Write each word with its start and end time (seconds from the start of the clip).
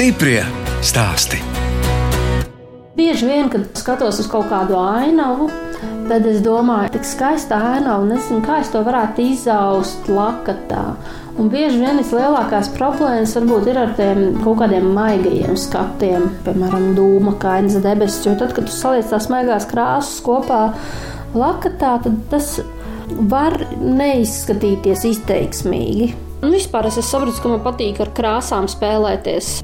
Stiprie 0.00 0.40
stāsti. 0.80 1.36
Bieži 2.96 3.26
vien, 3.28 3.50
kad 3.52 3.66
skatos 3.76 4.22
uz 4.22 4.30
kaut 4.32 4.46
kādu 4.48 4.78
ainavu, 4.80 5.50
tad 6.08 6.24
es 6.24 6.38
domāju, 6.40 6.94
cik 6.94 7.04
skaista 7.04 7.58
ainava, 7.74 7.98
un 8.06 8.14
nezinu, 8.14 8.40
kā 8.46 8.62
es 8.62 8.70
to 8.72 8.80
varētu 8.86 9.26
izaust 9.34 10.08
lakatā. 10.08 10.94
Un 11.36 11.52
bieži 11.52 11.82
vien 11.82 12.00
vislielākās 12.00 12.72
problēmas 12.78 13.36
varbūt 13.36 13.68
ir 13.74 13.82
ar 13.82 13.92
tiem 14.00 14.24
kaut 14.40 14.62
kādiem 14.62 14.88
maigajiem 14.96 15.60
skatiem, 15.66 16.30
piemēram, 16.48 16.94
dūma, 16.96 17.36
kainas 17.44 17.76
debesis. 17.84 18.24
Jo 18.24 18.38
tad, 18.40 18.56
kad 18.56 18.72
tu 18.72 18.80
saliec 18.80 19.12
tās 19.12 19.28
maigās 19.28 19.68
krāsas 19.68 20.16
kopā 20.24 20.62
lakatā, 21.36 21.98
tad 22.06 22.22
tas 22.32 22.54
var 23.28 23.60
neizskatīties 23.76 25.10
izteiksmīgi. 25.12 26.14
Un 26.40 26.56
vispār 26.56 26.88
es 26.88 27.02
saprotu, 27.04 27.42
ka 27.44 27.52
man 27.52 27.66
patīk 27.68 28.00
ar 28.00 28.16
krāsām 28.16 28.64
spēlēties 28.64 29.58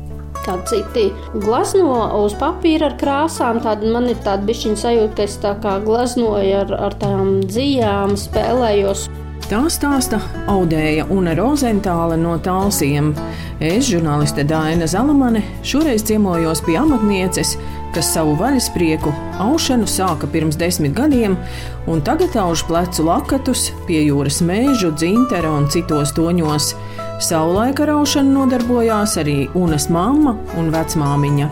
kā 0.47 0.57
citi 0.71 1.11
glazno 1.35 1.99
uz 2.23 2.37
papīra 2.39 2.91
ar 2.91 2.97
krāsām. 3.01 3.61
Tad 3.65 3.85
man 3.85 4.09
ir 4.13 4.19
tāda 4.25 4.47
bišķiņa 4.49 4.83
sajūta, 4.83 5.15
ka 5.19 5.29
es 5.29 5.39
tā 5.43 5.55
kā 5.63 5.77
glaznoju 5.85 6.59
ar, 6.63 6.75
ar 6.89 6.99
tām 7.03 7.39
dzijām, 7.47 8.17
spēlējos. 8.21 9.09
Tā 9.47 9.61
stāsta 9.71 10.19
Audēja 10.51 11.05
un 11.15 11.29
Rozentāla 11.39 12.17
no 12.19 12.33
Tālsiem. 12.43 13.13
Es, 13.63 13.87
žurnāliste 13.87 14.43
Dāna 14.43 14.89
Zalamane, 14.91 15.45
šoreiz 15.63 16.03
ciemojos 16.09 16.65
pie 16.67 16.75
amatnieces, 16.81 17.55
kas 17.95 18.11
savu 18.17 18.35
vaļasprieku 18.41 19.13
aušanu 19.45 19.87
sāka 19.87 20.27
pirms 20.33 20.59
desmit 20.59 20.97
gadiem, 20.99 21.39
un 21.87 22.03
tagad 22.03 22.35
auž 22.43 22.67
plecu 22.67 23.07
lakatus 23.07 23.69
pie 23.87 24.03
jūras 24.09 24.43
mēžu, 24.43 24.91
dzintara 24.99 25.55
un 25.61 25.71
citos 25.71 26.17
toņos. 26.19 26.73
Savulaika 27.17 27.87
raušanu 27.89 28.43
nodarbojās 28.43 29.15
arī 29.17 29.47
Unas 29.57 29.87
mamma 29.89 30.35
un 30.61 30.67
vecmāmiņa. 30.69 31.47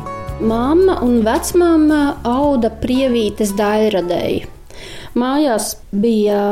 Māma 0.45 0.99
un 1.07 1.23
vecmāma 1.25 2.01
auda 2.29 2.69
prievītes 2.83 3.55
daļradēji. 3.57 4.43
Mājās 5.17 5.71
bija 5.89 6.43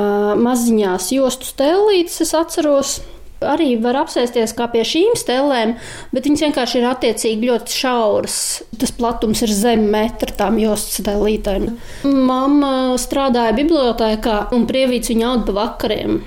maziņās 0.40 1.10
jostu 1.12 1.50
stēlītes, 1.50 2.22
es 2.24 2.32
atceros. 2.38 2.96
Arī 3.44 3.74
var 3.84 4.00
apsēsties 4.06 4.56
kā 4.56 4.70
pie 4.72 4.86
šīm 4.86 5.12
stēlēm, 5.18 5.74
bet 6.14 6.24
viņas 6.30 6.48
vienkārši 6.48 6.80
ir 6.80 6.90
attiecīgi 6.94 7.52
ļoti 7.52 7.80
šauras. 7.82 8.36
Tas 8.80 8.96
platums 8.96 9.44
ir 9.44 9.52
zem 9.52 9.90
metra 9.92 10.32
tām 10.40 10.56
jostu 10.62 11.02
stēlītēm. 11.02 11.68
Mama 12.08 12.94
strādāja 13.02 13.52
bibliotekā 13.60 14.46
un 14.56 14.64
prievīts 14.70 15.12
viņa 15.12 15.34
auga 15.34 15.50
pa 15.50 15.64
vakariem. 15.66 16.22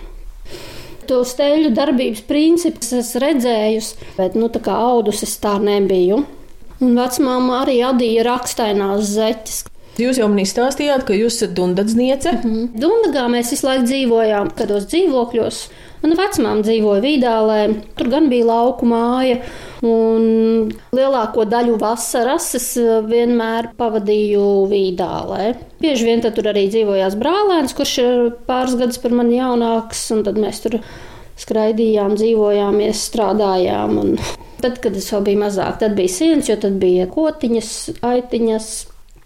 To 1.06 1.20
steļu 1.28 1.70
darbības 1.76 2.24
principus 2.26 2.90
es 2.98 3.12
redzēju, 3.22 3.82
bet 4.18 4.38
nu, 4.40 4.50
tā 4.50 4.62
kā 4.66 4.74
audus 4.88 5.22
es 5.26 5.36
tā 5.42 5.56
nebiju. 5.62 6.24
Un 6.82 6.98
vecmāma 6.98 7.62
arī 7.62 7.78
adīja 7.86 8.26
rakstainās 8.26 9.14
zeķes. 9.14 9.62
Jūs 9.96 10.20
jau 10.20 10.28
man 10.28 10.42
izstāstījāt, 10.44 11.06
ka 11.08 11.16
jūs 11.16 11.38
esat 11.38 11.54
dundadzniece. 11.56 12.34
Mm 12.36 12.52
-hmm. 12.52 12.80
Dundagā 12.84 13.28
mēs 13.32 13.52
visu 13.54 13.68
laiku 13.68 13.86
dzīvojām, 13.88 14.52
kādos 14.58 14.88
dzīvokļos. 14.92 15.60
Mana 16.04 16.16
vecmāma 16.20 16.62
dzīvoja 16.62 17.02
Vīdālē, 17.02 17.60
tur 17.98 18.10
gan 18.12 18.28
bija 18.30 18.46
lauku 18.46 18.86
māja. 18.86 19.40
Un 19.82 20.72
lielāko 20.94 21.46
daļu 21.50 21.80
vasaras 21.80 22.56
es 22.56 22.68
vienmēr 23.08 23.72
pavadīju 23.78 24.68
Vīdālē. 24.70 25.56
Bieži 25.82 26.06
vien 26.06 26.22
tur 26.22 26.52
arī 26.52 26.68
dzīvojās 26.70 27.16
brālēns, 27.16 27.74
kurš 27.74 27.98
ir 28.04 28.32
pāris 28.48 28.76
gadus 28.76 28.98
par 28.98 29.12
mani 29.12 29.40
jaunāks, 29.40 30.12
un 30.12 30.24
tad 30.24 30.36
mēs 30.36 30.60
tur 30.62 30.80
skraidījām, 31.40 32.16
dzīvojāmies, 32.20 33.06
strādājām. 33.10 33.98
Un 33.98 34.18
tad, 34.64 34.82
kad 34.84 34.96
es 34.96 35.08
vēl 35.14 35.24
biju 35.30 35.44
mazāk, 35.46 35.80
tad 35.80 35.96
bija 35.96 36.12
sienas, 36.12 36.50
jo 36.50 36.60
tad 36.60 36.78
bija 36.84 37.08
kotiņas, 37.08 37.72
aitiņas, 38.04 38.70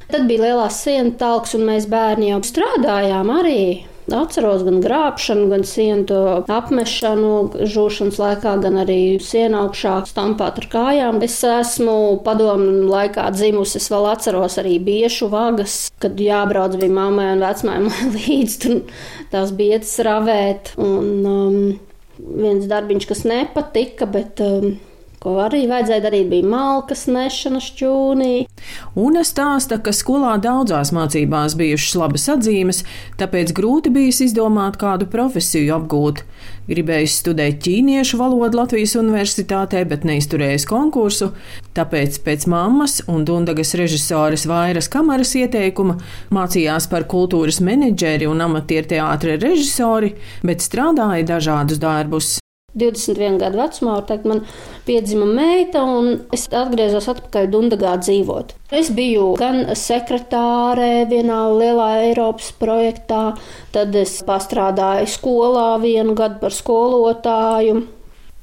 Tad 0.09 0.25
bija 0.25 0.47
lielās 0.47 0.79
sienu 0.81 1.11
talks, 1.21 1.51
un 1.53 1.67
mēs 1.69 1.85
bērni 1.89 2.31
jau 2.31 2.39
strādājām 2.47 3.29
arī. 3.29 3.61
Atceros 4.09 4.63
gan 4.65 4.79
grābšanu, 4.81 5.43
gan 5.51 5.65
sienu 5.69 6.21
apmešanu, 6.49 7.33
žūšanas 7.69 8.17
laikā, 8.17 8.55
gan 8.63 8.79
arī 8.81 9.19
sienu 9.21 9.59
augšā 9.67 9.99
stampāt 10.09 10.57
ar 10.63 10.67
kājām. 10.71 11.21
Es 11.27 11.37
esmu 11.45 11.93
padomu 12.25 12.89
laikā 12.89 13.27
dzimusi, 13.37 13.77
es 13.77 13.91
vēl 13.93 14.09
atceros 14.15 14.57
arī 14.57 14.79
biešu 14.81 15.29
vagas, 15.29 15.77
kad 16.01 16.17
jābrauc 16.17 16.79
bija 16.81 16.95
mammai 16.97 17.29
un 17.35 17.45
vecmājai 17.45 18.09
līdzi, 18.17 18.59
tur 18.65 18.99
tās 19.29 19.53
bietas 19.53 19.93
ravēt. 20.09 20.73
Un 20.81 21.31
um, 21.35 21.63
viens 22.17 22.65
darbiņš, 22.65 23.11
kas 23.13 23.27
nepatika, 23.29 24.09
bet. 24.09 24.41
Um, 24.41 24.79
Ko 25.19 25.33
arī 25.43 25.65
vajadzēja 25.67 26.03
darīt, 26.05 26.29
bija 26.31 26.47
malkas 26.47 27.01
nešana 27.11 27.59
šķūnī. 27.59 28.33
Una 28.95 29.25
stāsta, 29.27 29.75
ka 29.83 29.91
skolā 29.91 30.37
daudzās 30.39 30.93
mācībās 30.95 31.57
bijušas 31.59 31.97
labas 31.99 32.27
atzīmes, 32.31 32.85
tāpēc 33.19 33.51
grūti 33.57 33.91
bijis 33.91 34.21
izdomāt 34.29 34.79
kādu 34.79 35.09
profesiju 35.11 35.75
apgūt. 35.75 36.23
Gribējis 36.71 37.19
studēt 37.19 37.59
ķīniešu 37.65 38.21
valodu 38.21 38.61
Latvijas 38.61 38.95
universitātē, 39.01 39.83
bet 39.91 40.07
neizturējis 40.07 40.69
konkursu, 40.69 41.33
tāpēc 41.75 42.21
pēc 42.23 42.47
mammas 42.47 43.01
un 43.11 43.27
Dundagas 43.27 43.75
režisoras 43.75 44.47
Vairas 44.47 44.87
Kamaras 44.93 45.35
ieteikuma 45.35 45.99
mācījās 46.31 46.87
par 46.87 47.09
kultūras 47.11 47.59
menedžeri 47.59 48.29
un 48.29 48.47
amatieru 48.47 48.95
teātra 48.95 49.35
režisori, 49.35 50.15
bet 50.47 50.63
strādāja 50.63 51.27
dažādus 51.35 51.81
darbus. 51.83 52.38
21 52.77 53.39
gadu 53.41 53.59
vecumā, 53.59 53.95
var 53.97 54.07
teikt, 54.09 54.27
man 54.29 54.41
piedzima 54.87 55.25
meita, 55.25 55.83
un 55.83 56.11
es 56.35 56.47
atgriezos 56.51 57.09
atpakaļ 57.13 57.49
Dundagā 57.53 57.95
dzīvot. 58.03 58.55
Es 58.75 58.91
biju 58.93 59.31
gan 59.39 59.63
sekretāre 59.77 61.05
vienā 61.09 61.41
lielā 61.57 61.89
Eiropas 62.05 62.51
projektā, 62.61 63.23
tad 63.75 63.95
es 63.97 64.19
pastrādāju 64.27 65.09
skolā 65.09 65.69
vienu 65.81 66.17
gadu 66.17 66.41
par 66.43 66.55
skolotāju. 66.55 67.85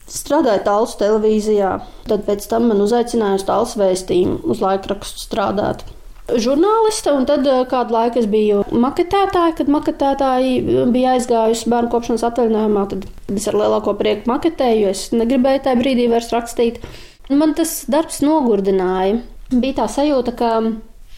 Strādāju 0.07 0.63
tālus 0.63 0.95
televīzijā, 1.01 1.73
tad 2.07 2.23
pēc 2.29 2.47
tam 2.51 2.69
man 2.71 2.85
uzaicināja 2.85 3.41
uz 3.41 3.47
tālus 3.49 3.75
vēstījumu, 3.79 4.45
uz 4.55 4.63
laikrakstu 4.63 5.25
strādāt 5.27 5.83
žurnāliste, 6.29 7.13
un 7.15 7.27
tad 7.29 7.47
eh, 7.47 7.63
kādu 7.71 7.95
laiku 7.95 8.21
es 8.23 8.29
biju 8.31 8.65
maketētāja. 8.73 9.55
Kad 9.61 9.71
maketētāji 9.73 10.57
eh, 10.59 10.83
bija 10.93 11.15
aizgājusi 11.17 11.71
bērnu 11.73 11.93
kopšanas 11.93 12.27
atvaļinājumā, 12.31 12.85
tad 12.93 13.07
es 13.37 13.47
ar 13.51 13.59
lielāko 13.61 13.97
prieku 13.99 14.31
maketēju, 14.33 14.83
jo 14.85 14.93
es 14.95 15.07
negribēju 15.15 15.65
tajā 15.67 15.81
brīdī 15.81 16.11
vairs 16.13 16.33
rakstīt. 16.35 16.83
Man 17.31 17.57
tas 17.59 17.81
darbs 17.91 18.21
nogurdināja. 18.23 19.21
Bija 19.55 19.83
tā 19.83 19.89
sajūta, 19.91 20.35
ka 20.39 20.53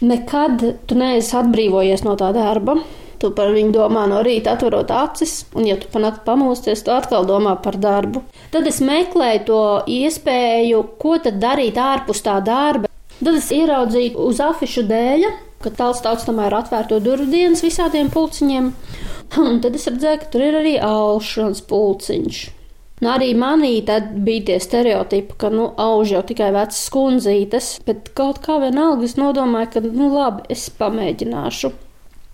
nekad 0.05 0.65
tu 0.89 0.97
neesi 0.99 1.37
atbrīvojies 1.37 2.05
no 2.07 2.17
tā 2.21 2.33
darba. 2.37 2.79
Tu 3.19 3.33
par 3.35 3.51
viņu 3.51 3.73
domā 3.75 4.05
no 4.07 4.21
rīta, 4.23 4.53
atverot 4.55 4.93
acis, 4.95 5.41
un, 5.59 5.65
ja 5.67 5.75
tu 5.81 5.89
panāc 5.91 6.21
pamosties, 6.23 6.85
tu 6.87 6.93
atkal 6.95 7.27
domā 7.27 7.57
par 7.65 7.75
darbu. 7.83 8.23
Tad 8.55 8.69
es 8.71 8.79
meklēju 8.85 9.43
to 9.49 9.63
iespēju, 9.91 10.85
ko 11.03 11.17
tad 11.25 11.41
darīt 11.43 11.81
ārpus 11.83 12.23
tā 12.23 12.39
darba. 12.47 12.88
Tad 13.19 13.35
es 13.35 13.49
ieraudzīju 13.55 14.27
uz 14.29 14.41
afišu 14.43 14.85
dēļa, 14.87 15.31
ka 15.65 15.73
tāls 15.75 16.03
tauts 16.05 16.27
tomēr 16.29 16.55
atvērto 16.61 17.01
durvju 17.03 17.27
dienas 17.33 17.65
visādiem 17.67 18.13
pulciņiem. 18.15 18.71
Un 19.43 19.59
tad 19.65 19.75
es 19.77 19.89
redzēju, 19.91 20.21
ka 20.23 20.31
tur 20.33 20.45
ir 20.47 20.61
arī 20.61 20.77
aušanas 20.83 21.65
pulciņš. 21.69 22.45
Nu, 22.99 23.11
arī 23.13 23.31
manī 23.39 23.77
bija 23.87 24.45
tie 24.49 24.57
stereotipi, 24.63 25.37
ka 25.39 25.51
nu, 25.55 25.69
auž 25.79 26.15
jau 26.17 26.23
tikai 26.27 26.49
vecas 26.55 26.81
skundzītes, 26.89 27.69
bet 27.87 28.11
kaut 28.19 28.41
kā 28.43 28.59
vienalga 28.63 29.07
es 29.07 29.15
nodomāju, 29.19 29.71
ka 29.75 29.83
nu, 29.85 30.09
labi, 30.15 30.47
es 30.55 30.67
pamēģināšu. 30.81 31.71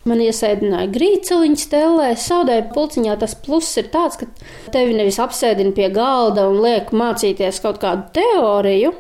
Man 0.09 0.21
iesēdināja 0.21 0.91
grīceliņa 0.93 1.61
stelē, 1.61 2.11
saudēja 2.21 2.67
pulciņā. 2.75 3.17
Tas 3.21 3.37
pluss 3.41 3.79
ir 3.81 3.89
tāds, 3.93 4.19
ka 4.21 4.29
tevi 4.73 4.97
nevis 4.97 5.17
apsēdina 5.21 5.73
pie 5.77 5.89
galda 5.93 6.45
un 6.51 6.61
liek 6.65 6.93
mācīties 6.93 7.63
kaut 7.65 7.81
kādu 7.81 8.11
teoriju, 8.17 8.93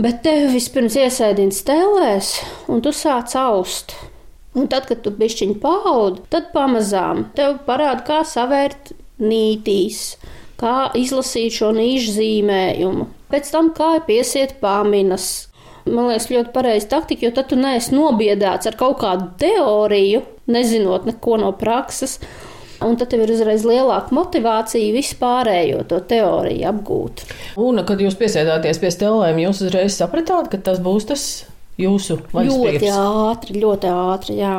Bet 0.00 0.22
tevi 0.24 0.46
vispirms 0.54 0.94
iesēdina 0.96 1.52
stelēs, 1.52 2.38
un 2.72 2.80
tu 2.80 2.94
sāc 2.96 3.34
aust. 3.36 3.92
Un 4.56 4.64
tad, 4.72 4.86
kad 4.88 5.02
tu 5.04 5.12
bišķiņu 5.12 5.58
paudi, 5.60 6.22
tad 6.32 6.48
pamazām 6.54 7.26
tev 7.36 7.58
parāda, 7.66 8.00
kā 8.06 8.20
savērt 8.24 8.94
nītīs, 9.20 10.16
kā 10.60 10.90
izlasīt 10.96 11.58
šo 11.58 11.70
nīšu 11.76 12.14
zīmējumu, 12.16 13.06
pēc 13.32 13.52
tam 13.52 13.68
kā 13.76 13.94
piesiet 14.06 14.56
pāminas. 14.64 15.50
Man 15.84 16.08
liekas, 16.08 16.30
ļoti 16.32 16.54
pareizi 16.54 16.88
taktika, 16.88 17.26
jo 17.26 17.34
tad 17.36 17.50
tu 17.50 17.58
neesi 17.60 17.92
nobiedēts 17.92 18.70
ar 18.70 18.78
kaut 18.80 19.00
kādu 19.02 19.28
teoriju, 19.40 20.22
nezinot 20.52 21.08
neko 21.10 21.36
no 21.42 21.52
prakses, 21.58 22.16
un 22.86 22.96
tad 23.00 23.12
tev 23.12 23.24
ir 23.24 23.32
uzreiz 23.34 23.64
lielāka 23.68 24.14
motivācija 24.16 24.94
vispārējo 24.94 25.82
to 25.90 26.00
teoriju 26.12 26.68
apgūt. 26.70 27.24
Un, 27.60 27.82
kad 27.88 28.02
jūs 28.02 28.18
piesēdāties 28.20 28.82
pie 28.82 28.90
stelēm, 28.94 29.40
jūs 29.44 29.64
uzreiz 29.66 29.96
sapratāt, 29.98 30.50
ka 30.52 30.60
tas 30.70 30.82
būs 30.82 31.08
tas 31.10 31.28
jūsu 31.80 32.18
vaļasprieks? 32.32 32.82
Ļoti 32.84 32.92
ātri, 32.96 33.60
ļoti 33.62 33.92
ātri, 33.92 34.36
jā. 34.40 34.56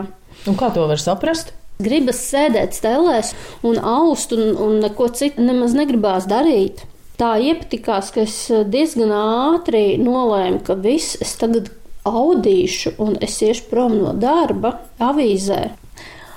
Un 0.50 0.58
kā 0.60 0.72
to 0.76 0.88
var 0.90 1.02
saprast? 1.02 1.54
Gribas 1.84 2.20
sēdēt 2.30 2.76
stelēs 2.78 3.34
un 3.66 3.80
aust, 3.80 4.34
un, 4.36 4.54
un 4.62 4.82
neko 4.84 5.10
citu 5.18 5.44
nemaz 5.44 5.74
negribās 5.78 6.28
darīt. 6.30 6.86
tā 7.18 7.36
iepatikās, 7.40 8.12
ka 8.14 8.24
es 8.26 8.36
diezgan 8.50 9.12
ātri 9.14 9.98
nolēmu, 10.02 10.64
ka 10.66 10.76
viss 10.76 11.18
es 11.22 11.36
tagad 11.40 11.70
audīšu 12.04 12.96
un 13.04 13.16
es 13.24 13.38
iešu 13.42 13.70
prom 13.70 13.96
no 14.02 14.14
darba 14.18 14.76
avīzē. 15.00 15.62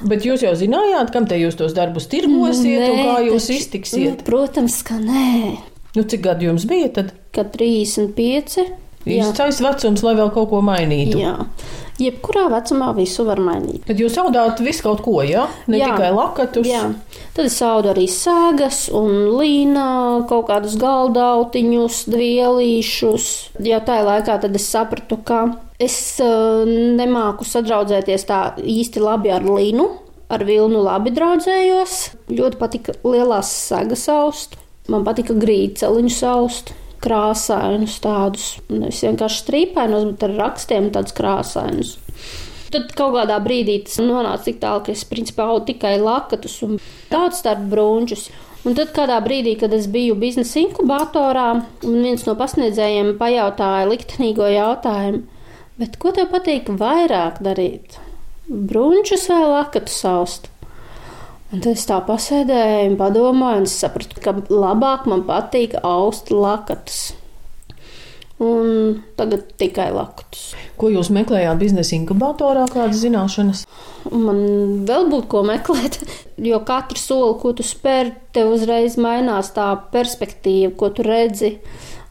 Bet 0.04 0.26
jūs 0.28 0.44
jau 0.44 0.52
zinājāt, 0.58 1.12
kam 1.14 1.28
te 1.28 1.38
jūs 1.40 1.56
tos 1.56 1.72
darbus 1.76 2.08
tirgosiet 2.12 2.82
nē, 2.82 2.88
un 2.90 2.98
kā 3.00 3.14
jūs 3.30 3.46
taču, 3.48 3.60
iztiksiet? 3.60 4.18
Nu, 4.18 4.26
protams, 4.26 4.80
ka 4.86 4.98
nē. 5.00 5.30
Nu, 5.96 6.04
cik 6.04 6.26
gadi 6.26 6.50
jums 6.50 6.66
bija 6.68 6.90
tad? 6.98 7.14
Kad 7.36 7.54
35. 7.56 8.66
Īstais 9.06 9.60
vecums, 9.62 10.02
lai 10.02 10.16
vēl 10.18 10.30
kaut 10.34 10.48
ko 10.50 10.60
mainītu. 10.66 11.20
Jā. 11.22 11.34
Jebkurā 12.02 12.48
vecumā 12.52 12.90
visu 12.96 13.24
var 13.24 13.38
mainīt. 13.40 13.86
Tad 13.88 14.00
jūs 14.02 14.18
audāt 14.20 14.58
visu 14.64 14.84
kaut 14.84 15.00
ko, 15.04 15.20
jā? 15.24 15.46
Ne 15.70 15.78
jā. 15.80 15.92
tikai 15.94 16.10
lakatus. 16.12 16.66
Jā. 16.68 16.82
Tad 17.36 17.48
es 17.48 17.56
audu 17.64 17.92
arī 17.94 18.04
sēgas 18.10 18.86
un 18.96 19.38
līnā, 19.38 19.86
kaut 20.28 20.50
kādus 20.50 20.74
galdautiņus, 20.82 22.02
dvielīšus. 22.12 23.30
Jā, 23.64 23.80
tā 23.86 24.02
laikā 24.04 24.36
tad 24.42 24.58
es 24.58 24.66
sapratu, 24.74 25.22
ka 25.24 25.46
es 25.82 25.96
uh, 26.24 26.64
nemāku 26.66 27.46
sadraudzēties 27.46 28.26
tā 28.28 28.40
īsti 28.60 29.02
labi 29.02 29.32
ar 29.34 29.46
līnu. 29.46 29.88
Ar 30.26 30.42
vilnu 30.42 30.80
labi 30.82 31.12
draudzējos. 31.14 31.98
Ļoti 32.34 32.58
patika 32.58 32.96
lielās 33.06 33.52
sagas 33.68 34.08
aust. 34.10 34.56
Man 34.90 35.04
patika 35.06 35.36
grīceliņu 35.38 36.10
saust 36.10 36.72
krāsainus 37.06 38.00
tādus, 38.02 38.46
nevis 38.72 39.02
vienkārši 39.04 39.42
strīpainus, 39.44 40.08
bet 40.12 40.26
ar 40.26 40.34
rakstiem 40.40 40.90
tādus 40.94 41.14
krāsainus. 41.16 41.94
Tad 42.72 42.90
kaut 42.98 43.14
kādā 43.14 43.36
brīdī 43.44 43.78
tas 43.86 44.00
nonāca 44.02 44.48
tik 44.48 44.58
tālu, 44.62 44.82
ka 44.86 44.94
es 44.94 45.04
principā 45.06 45.46
augu 45.52 45.68
tikai 45.68 45.94
lakatus 46.02 46.58
un 46.66 46.80
daudz 47.12 47.40
starp 47.42 47.62
brūnčus. 47.70 48.26
Un 48.66 48.74
tad 48.74 48.90
kādā 48.96 49.20
brīdī, 49.22 49.54
kad 49.60 49.70
es 49.76 49.86
biju 49.86 50.16
biznesa 50.18 50.58
inkubatorā, 50.64 51.46
viens 51.84 52.26
no 52.26 52.34
pasniedzējiem 52.38 53.12
pajautāja 53.20 53.86
liktenīgo 53.86 54.48
jautājumu, 54.50 55.22
bet 55.80 55.96
ko 56.02 56.12
tev 56.16 56.30
patīk 56.32 56.68
vairāk 56.80 57.40
darīt? 57.44 57.98
Brūnčus 58.46 59.26
vai 59.32 59.42
lakatus 59.44 60.02
saust? 60.04 60.50
Un 61.54 61.62
tad 61.62 61.76
es 61.76 61.86
tā 61.86 62.00
pasēdēju 62.02 62.90
un 62.90 62.96
padomāju, 62.98 63.62
un 63.62 63.68
sapratu, 63.70 64.18
ka 64.22 64.34
labāk 64.50 65.06
man 65.10 65.22
patīk 65.28 65.76
aust 65.86 66.32
lakatus. 66.34 67.14
Un 68.42 68.98
tagad 69.16 69.46
tikai 69.56 69.88
lakatus. 69.94 70.50
Ko 70.76 70.90
jūs 70.92 71.08
meklējāt 71.14 71.56
biznesa 71.60 71.94
inkubatorā, 71.96 72.66
kādas 72.68 72.98
zināšanas? 73.00 73.62
Man 74.12 74.42
vēl 74.88 75.06
būtu 75.08 75.30
ko 75.32 75.44
meklēt, 75.46 76.00
jo 76.50 76.60
katru 76.66 77.00
soli, 77.00 77.38
ko 77.40 77.54
tu 77.56 77.64
spēr, 77.64 78.12
tev 78.36 78.52
uzreiz 78.58 78.98
mainās 79.00 79.54
tā 79.56 79.70
perspektīva, 79.94 80.74
ko 80.76 80.90
tu 80.92 81.06
redzi, 81.06 81.56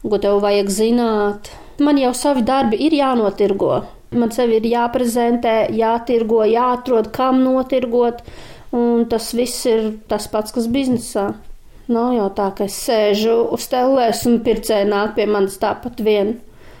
ko 0.02 0.18
tev 0.22 0.40
vajag 0.42 0.72
zināt. 0.72 1.52
Man 1.82 1.98
jau 2.00 2.12
savi 2.16 2.44
darbi 2.46 2.78
ir 2.86 2.96
jānotirgo. 2.96 3.82
Man 4.16 4.30
sevi 4.32 4.60
ir 4.60 4.68
jāprezentē, 4.70 5.66
jātirgo, 5.76 6.44
jāatrod, 6.48 7.10
kam 7.12 7.42
notirgot. 7.44 8.22
Un 8.76 9.04
tas 9.10 9.28
viss 9.36 9.66
ir 9.68 9.92
tas 10.08 10.26
pats, 10.30 10.54
kas 10.54 10.70
biznesā. 10.72 11.30
Nav 11.92 12.16
jau 12.16 12.26
tā, 12.34 12.48
ka 12.56 12.66
es 12.66 12.76
sēžu 12.82 13.36
uz 13.54 13.68
tellēs 13.70 14.24
un 14.26 14.40
pircēji 14.46 14.88
nāk 14.90 15.14
pie 15.18 15.28
manis 15.30 15.58
tāpat 15.62 16.02
vien. 16.02 16.34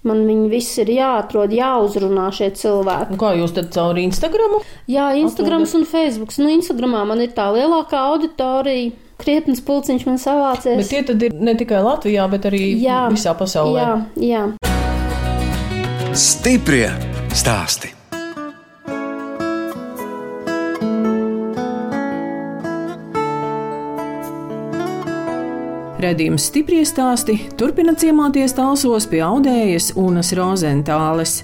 Man 0.06 0.22
viņi 0.26 0.50
visi 0.50 0.82
ir 0.84 0.92
jāatrod, 0.96 1.54
jāuzrunā 1.54 2.28
šie 2.34 2.52
cilvēki. 2.58 3.18
Kā 3.18 3.32
jūs 3.38 3.54
tad 3.56 3.72
caur 3.74 3.98
Instagram? 3.98 4.60
Jā, 4.90 5.08
Instagrams 5.18 5.74
un 5.78 5.86
Facebook. 5.88 6.34
Nu, 6.38 6.50
Instagramā 6.54 7.02
man 7.10 7.22
ir 7.24 7.34
tā 7.34 7.48
lielākā 7.54 8.04
auditorija. 8.12 8.94
Krietnes 9.16 9.62
pulciņš 9.64 10.06
man 10.06 10.20
savācies. 10.20 10.76
Bet 10.82 10.92
tie 10.92 11.02
tad 11.08 11.22
ir 11.24 11.34
ne 11.40 11.56
tikai 11.58 11.80
Latvijā, 11.86 12.28
bet 12.30 12.50
arī 12.50 12.62
jā, 12.82 13.06
visā 13.14 13.32
pasaulē. 13.38 13.82
Jā, 13.82 13.94
jā. 14.20 14.74
Stiprie 16.16 16.86
stāsti. 17.36 17.90
Redījums 26.00 26.46
stipri 26.48 26.80
stāsti 26.88 27.36
turpina 27.60 27.92
ciemāties 28.00 28.56
talsos 28.56 29.04
pie 29.12 29.20
audējas 29.28 29.90
Unas 30.00 30.32
Rozentāles. 30.40 31.42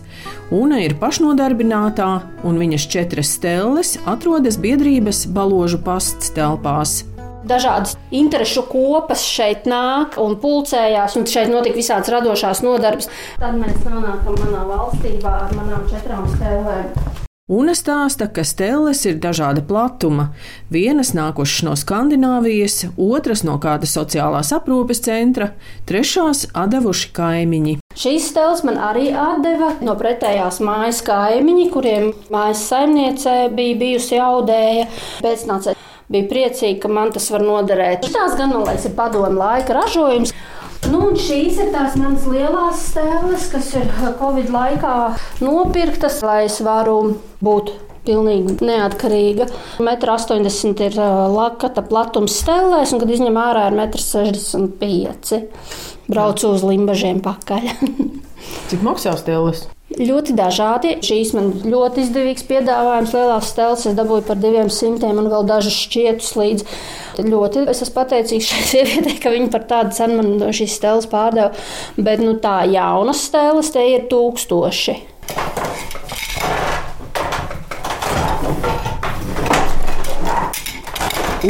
Una 0.48 0.80
ir 0.80 0.96
pašnodarbinātā, 0.96 2.10
un 2.48 2.64
viņas 2.64 2.88
četras 2.96 3.36
stelles 3.36 3.98
atrodas 4.08 4.56
biedrības 4.56 5.26
baložu 5.36 5.84
pasts 5.84 6.32
telpās. 6.32 7.02
Dažādas 7.43 7.97
interesu 8.15 8.62
kopas 8.71 9.25
šeit 9.27 9.67
nāk 9.67 10.19
un 10.23 10.37
pulcējās, 10.43 11.17
un 11.19 11.27
šeit 11.27 11.50
notika 11.50 11.81
visādas 11.81 12.12
radošās 12.15 12.62
nodarbes. 12.62 13.11
Tad 13.43 13.59
mēs 13.59 13.83
nonākam 13.89 14.39
manā 14.44 14.62
valstībā 14.69 15.35
ar 15.49 15.59
manām 15.59 15.89
četrām 15.91 16.29
stēlēm. 16.37 17.21
Una 17.53 17.75
stāsta, 17.75 18.29
ka 18.31 18.44
stelles 18.47 19.00
ir 19.05 19.17
dažāda 19.21 19.65
platuma. 19.67 20.29
Vienas 20.71 21.11
nākušas 21.12 21.65
no 21.67 21.75
Skandināvijas, 21.77 22.87
otras 22.94 23.43
no 23.43 23.59
kāda 23.61 23.91
sociālās 23.91 24.55
aprūpes 24.55 25.03
centra, 25.03 25.50
trešās 25.91 26.47
devuši 26.55 27.11
kaimiņi. 27.19 27.77
Šīs 27.99 28.31
stēles 28.31 28.62
man 28.65 28.79
arī 28.79 29.11
atdeva 29.11 29.75
no 29.83 29.99
pretējās 29.99 30.62
mājas 30.65 31.03
kaimiņi, 31.05 31.69
kuriem 31.75 32.12
mājas 32.33 32.62
saimniecē 32.71 33.39
bija 33.53 33.81
bijusi 33.85 34.23
audēja 34.23 34.87
pēcnācē. 35.27 35.81
Bija 36.12 36.29
priecīgi, 36.29 36.81
ka 36.82 36.91
man 36.93 37.12
tas 37.14 37.31
var 37.32 37.44
noderēt. 37.47 38.05
Tās 38.12 38.37
gan 38.37 38.53
man 38.53 38.67
liekas, 38.67 38.88
ir 38.91 38.97
padomu 38.99 39.38
laika 39.41 39.79
ražojums. 39.79 40.35
Nu, 40.91 41.12
šīs 41.17 41.61
ir 41.62 41.70
tās 41.73 41.94
manas 41.97 42.26
lielās 42.29 42.82
stēles, 42.91 43.47
kas 43.53 43.70
ir 43.79 43.87
Covid 44.19 44.50
laikā 44.53 44.97
nopirktas, 45.41 46.19
lai 46.26 46.43
es 46.49 46.59
varu 46.64 47.14
būt 47.44 47.73
pilnīgi 48.06 48.59
neatkarīga. 48.67 49.47
1,80 49.81 50.73
m 50.73 50.88
ir 50.88 50.99
lakata 51.32 51.85
platums 51.87 52.37
stelēs, 52.43 52.93
un 52.93 53.03
kad 53.03 53.15
izņem 53.15 53.38
ārā 53.38 53.69
ir 53.70 53.79
1,65 53.79 55.39
m. 55.39 55.46
Braucu 56.13 56.51
uz 56.53 56.67
limbažiem 56.67 57.22
pakaļ. 57.25 57.70
Cik 58.69 58.82
maksā 58.84 59.15
stēles? 59.17 59.69
Ļoti 59.99 60.34
dažādi. 60.39 60.94
Šīs 61.05 61.32
man 61.37 61.51
ļoti 61.69 62.05
izdevīgs 62.06 62.46
piedāvājums. 62.49 63.13
Lielās 63.17 63.51
stēles 63.53 63.87
es 63.91 63.96
dabūju 63.99 64.25
par 64.29 64.41
diviem 64.41 64.70
simtiem 64.72 65.20
un 65.20 65.29
vēl 65.32 65.44
dažus 65.49 65.77
šķietus 65.84 66.32
līdz. 66.39 66.67
Ļoti 67.27 67.67
es 67.72 67.82
esmu 67.84 67.96
pateicīgs 67.99 68.49
šai 68.49 68.63
sievietei, 68.72 69.19
ka 69.20 69.34
viņa 69.34 69.51
par 69.53 69.67
tādu 69.69 69.96
cenu 69.99 70.20
man 70.20 70.55
šīs 70.56 70.79
stēles 70.79 71.08
pārdeva. 71.13 71.53
Bet 71.99 72.25
nu, 72.25 72.37
tā 72.41 72.63
jaunas 72.72 73.27
stēles 73.29 73.72
te 73.75 73.84
ir 73.93 74.08
tūkstoši. 74.13 74.99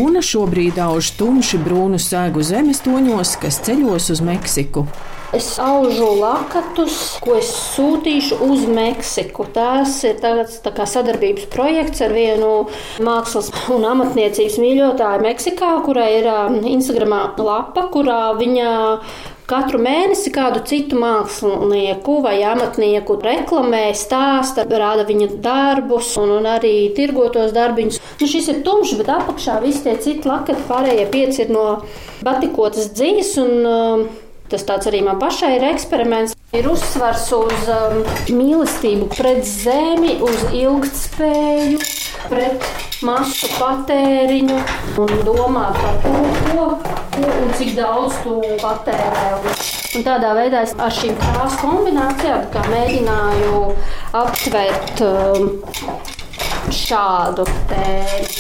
Una 0.03 0.23
šobrīd 0.25 0.79
auž 0.81 1.11
tumši 1.19 1.59
brūnu 1.61 1.99
sēgu 2.01 2.41
zemes 2.49 2.81
toņos, 2.81 3.37
kas 3.43 3.61
ceļos 3.67 4.09
uz 4.15 4.23
Meksiku. 4.25 4.87
Es 5.33 5.55
aužu 5.57 6.11
lakatus, 6.21 6.97
ko 7.25 7.39
es 7.39 7.49
sūtīšu 7.73 8.37
uz 8.45 8.67
Meksiku. 8.69 9.47
Tas 9.49 9.95
ir 10.05 10.19
tāds 10.21 10.59
tā 10.61 10.69
kā 10.77 10.85
sadarbības 10.85 11.47
projekts 11.55 12.03
ar 12.05 12.13
vienu 12.13 12.51
mākslas 13.01 13.49
un 13.73 13.87
amatniecības 13.89 14.59
mīļotāju 14.61 15.23
Meksikā, 15.25 15.71
kurai 15.87 16.11
ir 16.19 16.29
um, 16.29 16.59
Instagram 16.69 17.15
lapa, 17.41 17.87
kurā 17.95 18.19
viņa 18.37 18.73
katru 19.49 19.81
mēnesi 19.81 20.35
kādu 20.35 20.61
citu 20.69 20.99
mākslinieku 21.01 22.19
vai 22.27 22.35
amatnieku 22.51 23.17
reklamē, 23.25 23.87
stāsta, 23.97 24.67
rāda 24.69 25.07
viņa 25.09 25.31
darbus 25.41 26.11
un, 26.21 26.35
un 26.43 26.51
arī 26.59 26.75
tirgotos 26.97 27.55
darbiņus. 27.57 28.03
Nu, 28.21 28.29
šis 28.35 28.51
ir 28.53 28.61
tumšs, 28.69 28.99
bet 29.01 29.09
apakšā 29.17 29.57
visi 29.65 29.87
tie 29.89 29.97
citi 29.97 30.29
lakati, 30.29 30.69
pārējie 30.69 31.09
pieci 31.17 31.47
ir 31.47 31.57
no 31.57 31.67
batikotas 32.21 32.93
dzīves. 32.93 33.33
Un, 33.47 33.57
um, 33.73 34.05
Tas 34.53 34.67
tāds 34.69 34.89
arī 34.91 34.99
man 35.01 35.17
pašai 35.17 35.55
ir 35.57 35.63
eksperiments. 35.71 36.35
Ir 36.53 36.67
uzsvars 36.69 37.25
uz 37.33 37.69
um, 37.73 38.03
mīlestību 38.37 39.07
pret 39.15 39.41
zemi, 39.49 40.19
uz 40.21 40.43
ilgspēju, 40.53 41.79
pret 42.27 42.67
masu 43.01 43.49
patēriņu 43.57 44.59
un 45.01 45.15
domāt 45.25 45.81
par 45.81 45.97
to, 46.05 46.13
ko, 46.51 46.67
ko 47.17 47.33
un 47.33 47.57
cik 47.57 47.73
daudz 47.81 48.21
tu 48.27 48.37
patērē. 48.61 49.25
Un 49.97 50.05
tādā 50.05 50.37
veidā 50.37 50.67
es 50.69 50.77
ar 50.77 50.93
šīm 51.01 51.17
krāsu 51.25 51.63
kombinācijām 51.65 52.69
mēģināju 52.77 53.65
aptvert 54.21 55.05
um, 55.09 55.53
šādu 56.85 57.49
tēmu. 57.73 58.32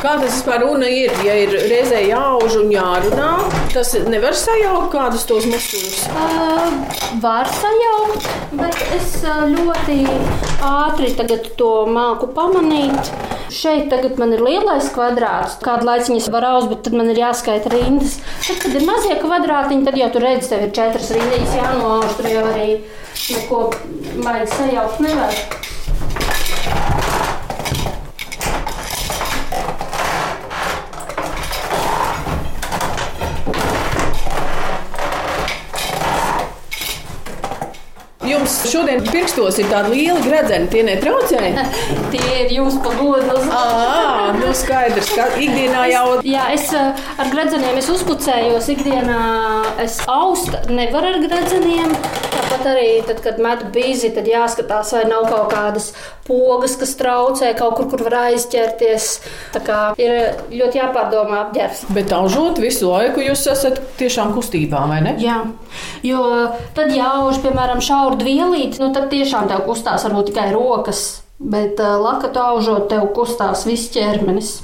Kā 0.00 0.14
tas 0.16 0.30
vispār 0.32 0.62
runa 0.64 0.88
ir? 0.88 1.10
Ja 1.26 1.34
ir 1.36 1.50
reizē 1.68 1.98
jāauž 2.08 2.54
un 2.62 2.70
jārunā, 2.72 3.26
tas 3.74 3.90
nevar 4.08 4.32
sajaukt 4.32 4.88
kādus 4.94 5.26
tos 5.28 5.44
muskuļus. 5.50 6.06
Uh, 6.16 6.70
var 7.20 7.50
sajaukt, 7.52 8.30
bet 8.56 8.80
es 8.96 9.18
ļoti 9.52 9.98
ātri 10.64 11.12
to 11.60 11.70
māku 11.92 12.30
pamanīt. 12.32 13.12
Šeit 13.52 13.90
tagad 13.92 14.16
man 14.16 14.32
ir 14.32 14.40
lielais 14.46 14.88
kvadrāts, 14.94 15.58
kādu 15.60 15.84
laiku 15.90 16.14
viņas 16.14 16.32
var 16.32 16.48
auz, 16.54 16.70
bet 16.70 16.84
tad 16.86 16.96
man 16.96 17.12
ir 17.12 17.20
jāskaita 17.20 17.72
rindas. 17.74 18.20
Tad, 18.46 18.60
kad 18.62 18.78
ir 18.80 18.86
mazie 18.88 19.20
kvadrātiņi, 19.20 19.84
tad 19.84 20.00
jau 20.00 20.12
tur 20.14 20.24
redz, 20.24 20.48
tev 20.48 20.64
ir 20.64 20.76
četras 20.80 21.12
rindas 21.12 21.58
jānoauž, 21.60 22.14
tur 22.16 22.30
jau 22.30 22.46
arī 22.54 22.70
neko 23.34 23.66
baigi 24.24 24.48
sajaukt 24.54 25.04
nevar. 25.04 25.42
Jums 38.30 38.58
šodien 38.70 39.04
pirkstos 39.06 39.58
ir 39.60 39.68
tādi 39.70 39.96
lieli 39.96 40.22
gredzeni, 40.24 40.68
tie 40.72 40.84
netraucē? 40.86 41.42
Tie 42.12 42.22
ir 42.44 42.52
jums 42.54 42.78
pagodus. 42.84 43.46
Ā, 43.54 44.32
nu 44.38 44.50
skaidrs, 44.56 45.10
ka 45.14 45.28
ikdienā 45.38 45.84
jau 45.92 46.06
Jā, 46.26 46.48
es 46.54 46.68
eh, 46.76 47.04
ar 47.20 47.30
gredzeniem 47.32 47.78
es 47.80 47.90
uzpucējos. 47.92 48.70
Ikdienā 48.74 49.20
es 49.82 50.00
aust 50.10 50.70
nevaru 50.70 51.14
ar 51.14 51.20
gredzeniem. 51.24 51.94
Tāpat 52.60 52.76
arī, 52.76 52.88
tad, 53.08 53.20
kad 53.24 53.38
metu 53.40 53.68
bīzi, 53.72 54.10
tad 54.12 54.26
jāskatās, 54.28 54.90
vai 54.92 55.06
nav 55.08 55.22
kaut 55.30 55.46
kādas 55.54 55.86
pogas, 56.26 56.74
kas 56.76 56.90
traucē 56.98 57.54
kaut 57.56 57.78
kur, 57.78 57.86
kur 57.88 58.02
var 58.04 58.16
aizķerties. 58.26 59.06
Tā 59.54 59.62
kā 59.64 59.78
ir 59.96 60.42
ļoti 60.52 60.76
jāpārdomā 60.76 61.38
apģērbs. 61.46 61.86
Bet 61.96 62.12
aužot 62.12 62.60
visu 62.60 62.90
laiku, 62.90 63.24
jūs 63.24 63.46
esat 63.48 63.80
tiešām 63.96 64.34
kustībā, 64.36 64.82
vai 64.92 65.00
ne? 65.06 65.14
Jā, 65.24 65.38
jo 66.04 66.20
tad 66.76 66.92
jāauž, 66.92 67.40
piemēram, 67.46 67.80
šauru 67.80 68.20
dvielīti, 68.20 68.82
nu 68.84 68.90
tad 68.92 69.08
tiešām 69.14 69.48
tev 69.48 69.64
kustās 69.64 70.04
varbūt 70.04 70.34
tikai 70.34 70.50
rokas, 70.52 71.22
bet 71.40 71.80
uh, 71.80 71.96
lakatu 72.04 72.44
aužot 72.44 72.90
tev 72.92 73.08
kustās 73.16 73.64
viss 73.70 73.88
ķermenis. 73.96 74.58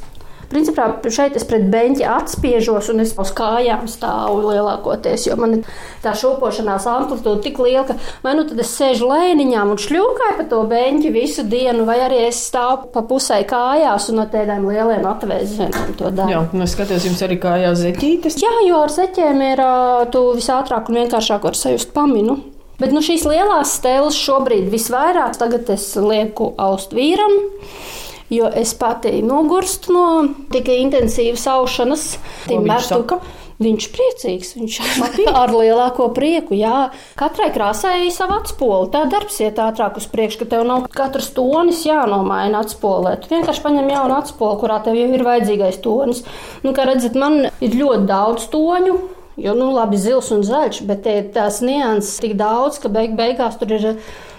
Principā 0.50 0.88
šeit 1.10 1.36
es 1.38 1.46
pret 1.48 1.66
beņķi 1.72 2.04
atspiežos, 2.06 2.90
un 2.92 3.02
es 3.02 3.14
uz 3.18 3.32
kājām 3.36 3.88
stāvu 3.90 4.52
lielākoties, 4.52 5.26
jo 5.26 5.36
man 5.40 5.60
tā 6.04 6.14
šūpošanās 6.18 6.86
amplitūda 6.90 7.42
tik 7.44 7.60
liela, 7.64 7.84
ka 7.88 7.96
vai 8.22 8.36
nu 8.38 8.46
tad 8.48 8.60
es 8.62 8.70
sēžu 8.78 9.10
lēniņām 9.10 9.74
un 9.74 9.80
šļūkāju 9.82 10.38
pa 10.38 10.48
to 10.50 10.62
beņķi 10.70 11.12
visu 11.14 11.46
dienu, 11.50 11.86
vai 11.88 11.98
arī 12.06 12.22
es 12.28 12.44
stāvu 12.46 12.92
pa 12.94 13.02
pusē 13.08 13.40
kājās 13.48 14.10
un 14.12 14.20
no 14.20 14.26
tādiem 14.30 14.68
lieliem 14.70 15.06
atvēzieniem 15.10 15.96
to 15.98 16.12
daru. 16.14 16.32
Jā, 16.32 16.42
nu 16.54 16.66
es 16.66 16.76
skatos, 16.76 17.06
jums 17.08 17.22
arī 17.26 17.40
kājās 17.42 17.82
zeķītes. 17.82 18.38
Jā, 18.42 18.52
jo 18.68 18.82
ar 18.84 18.92
zeķiem 18.94 19.46
ir 19.52 19.64
tu 20.14 20.28
visātrāk 20.38 20.90
un 20.90 21.02
vienkāršāk 21.02 21.48
var 21.48 21.58
sajust 21.58 21.94
paminu. 21.96 22.38
Bet 22.76 22.92
nu, 22.92 23.00
šīs 23.00 23.24
lielās 23.24 23.78
stēles 23.78 24.16
šobrīd 24.20 24.66
visvairāk 24.72 25.38
tagad 25.40 25.70
es 25.72 25.88
lieku 25.96 26.50
aust 26.60 26.92
vīram. 26.96 27.38
Jo 28.32 28.50
es 28.50 28.74
pati 28.74 29.20
nogurstu 29.22 29.94
no 29.94 30.06
tik 30.50 30.70
intensīvas 30.74 31.46
aušanas. 31.52 32.06
Viņš? 32.50 33.44
Viņš 33.62 33.86
priecīgs. 33.94 34.50
Viņš 34.58 34.78
ar 35.42 35.52
lielāko 35.54 36.10
prieku. 36.16 36.56
Jā. 36.58 36.90
Katrai 37.16 37.48
krāsai 37.54 37.94
ir 38.04 38.12
sava 38.14 38.40
atspole. 38.42 38.90
Tā 38.92 39.06
darbs 39.12 39.38
iet 39.40 39.60
ātrāk 39.62 39.96
uz 40.00 40.08
priekšu, 40.12 40.42
ka 40.42 40.50
tev 40.56 40.66
nav 40.68 40.88
katrs 40.92 41.30
tonis 41.36 41.84
jānomaina 41.88 42.60
atspolē. 42.64 43.16
Tu 43.22 43.32
vienkārši 43.32 43.64
paņem 43.64 43.92
jaunu 43.94 44.18
atspoli, 44.18 44.60
kurā 44.60 44.80
tev 44.84 44.98
jau 44.98 45.08
ir 45.08 45.24
vajadzīgais 45.26 45.80
tonis. 45.84 46.24
Nu, 46.66 46.74
kā 46.76 46.88
redzat, 46.88 47.16
man 47.16 47.46
ir 47.48 47.78
ļoti 47.78 48.10
daudz 48.10 48.50
toņu. 48.52 48.98
Jo, 49.36 49.52
nu, 49.52 49.68
labi, 49.74 49.98
zils 50.00 50.30
un 50.32 50.40
zaļš, 50.48 50.78
bet 50.88 51.02
te 51.04 51.14
tās 51.34 51.58
nianses 51.60 52.16
tik 52.22 52.38
daudz, 52.40 52.78
ka 52.80 52.88
beig 52.92 53.12
beigās 53.18 53.58
tur 53.60 53.74
ir 53.76 53.82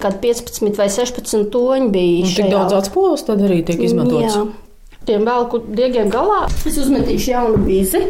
kaut 0.01 0.17
kādi 0.17 0.31
15 0.33 0.79
vai 0.81 0.87
16 0.89 1.51
toņi 1.53 1.91
bijuši. 1.93 2.39
tik 2.39 2.49
daudz 2.49 2.73
atspūles 2.79 3.27
tad 3.27 3.43
arī 3.45 3.59
tiek 3.67 3.83
izmantots. 3.85 4.39
Jā. 4.39 4.47
Tiem 5.07 5.23
velku 5.23 5.61
diegiem 5.61 6.09
galā 6.11 6.47
es 6.67 6.79
uzmetīšu 6.81 7.29
jaunu 7.31 7.61
bīzi, 7.63 8.01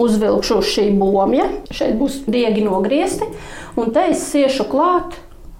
uzvilkšu 0.00 0.60
uz 0.62 0.70
šī 0.70 0.86
bomja. 0.96 1.50
Šeit 1.74 1.98
būs 1.98 2.22
diegi 2.30 2.62
nogriezti, 2.64 3.26
un 3.76 3.90
te 3.92 4.06
es 4.14 4.22
siešu 4.30 4.68
klāt 4.70 5.18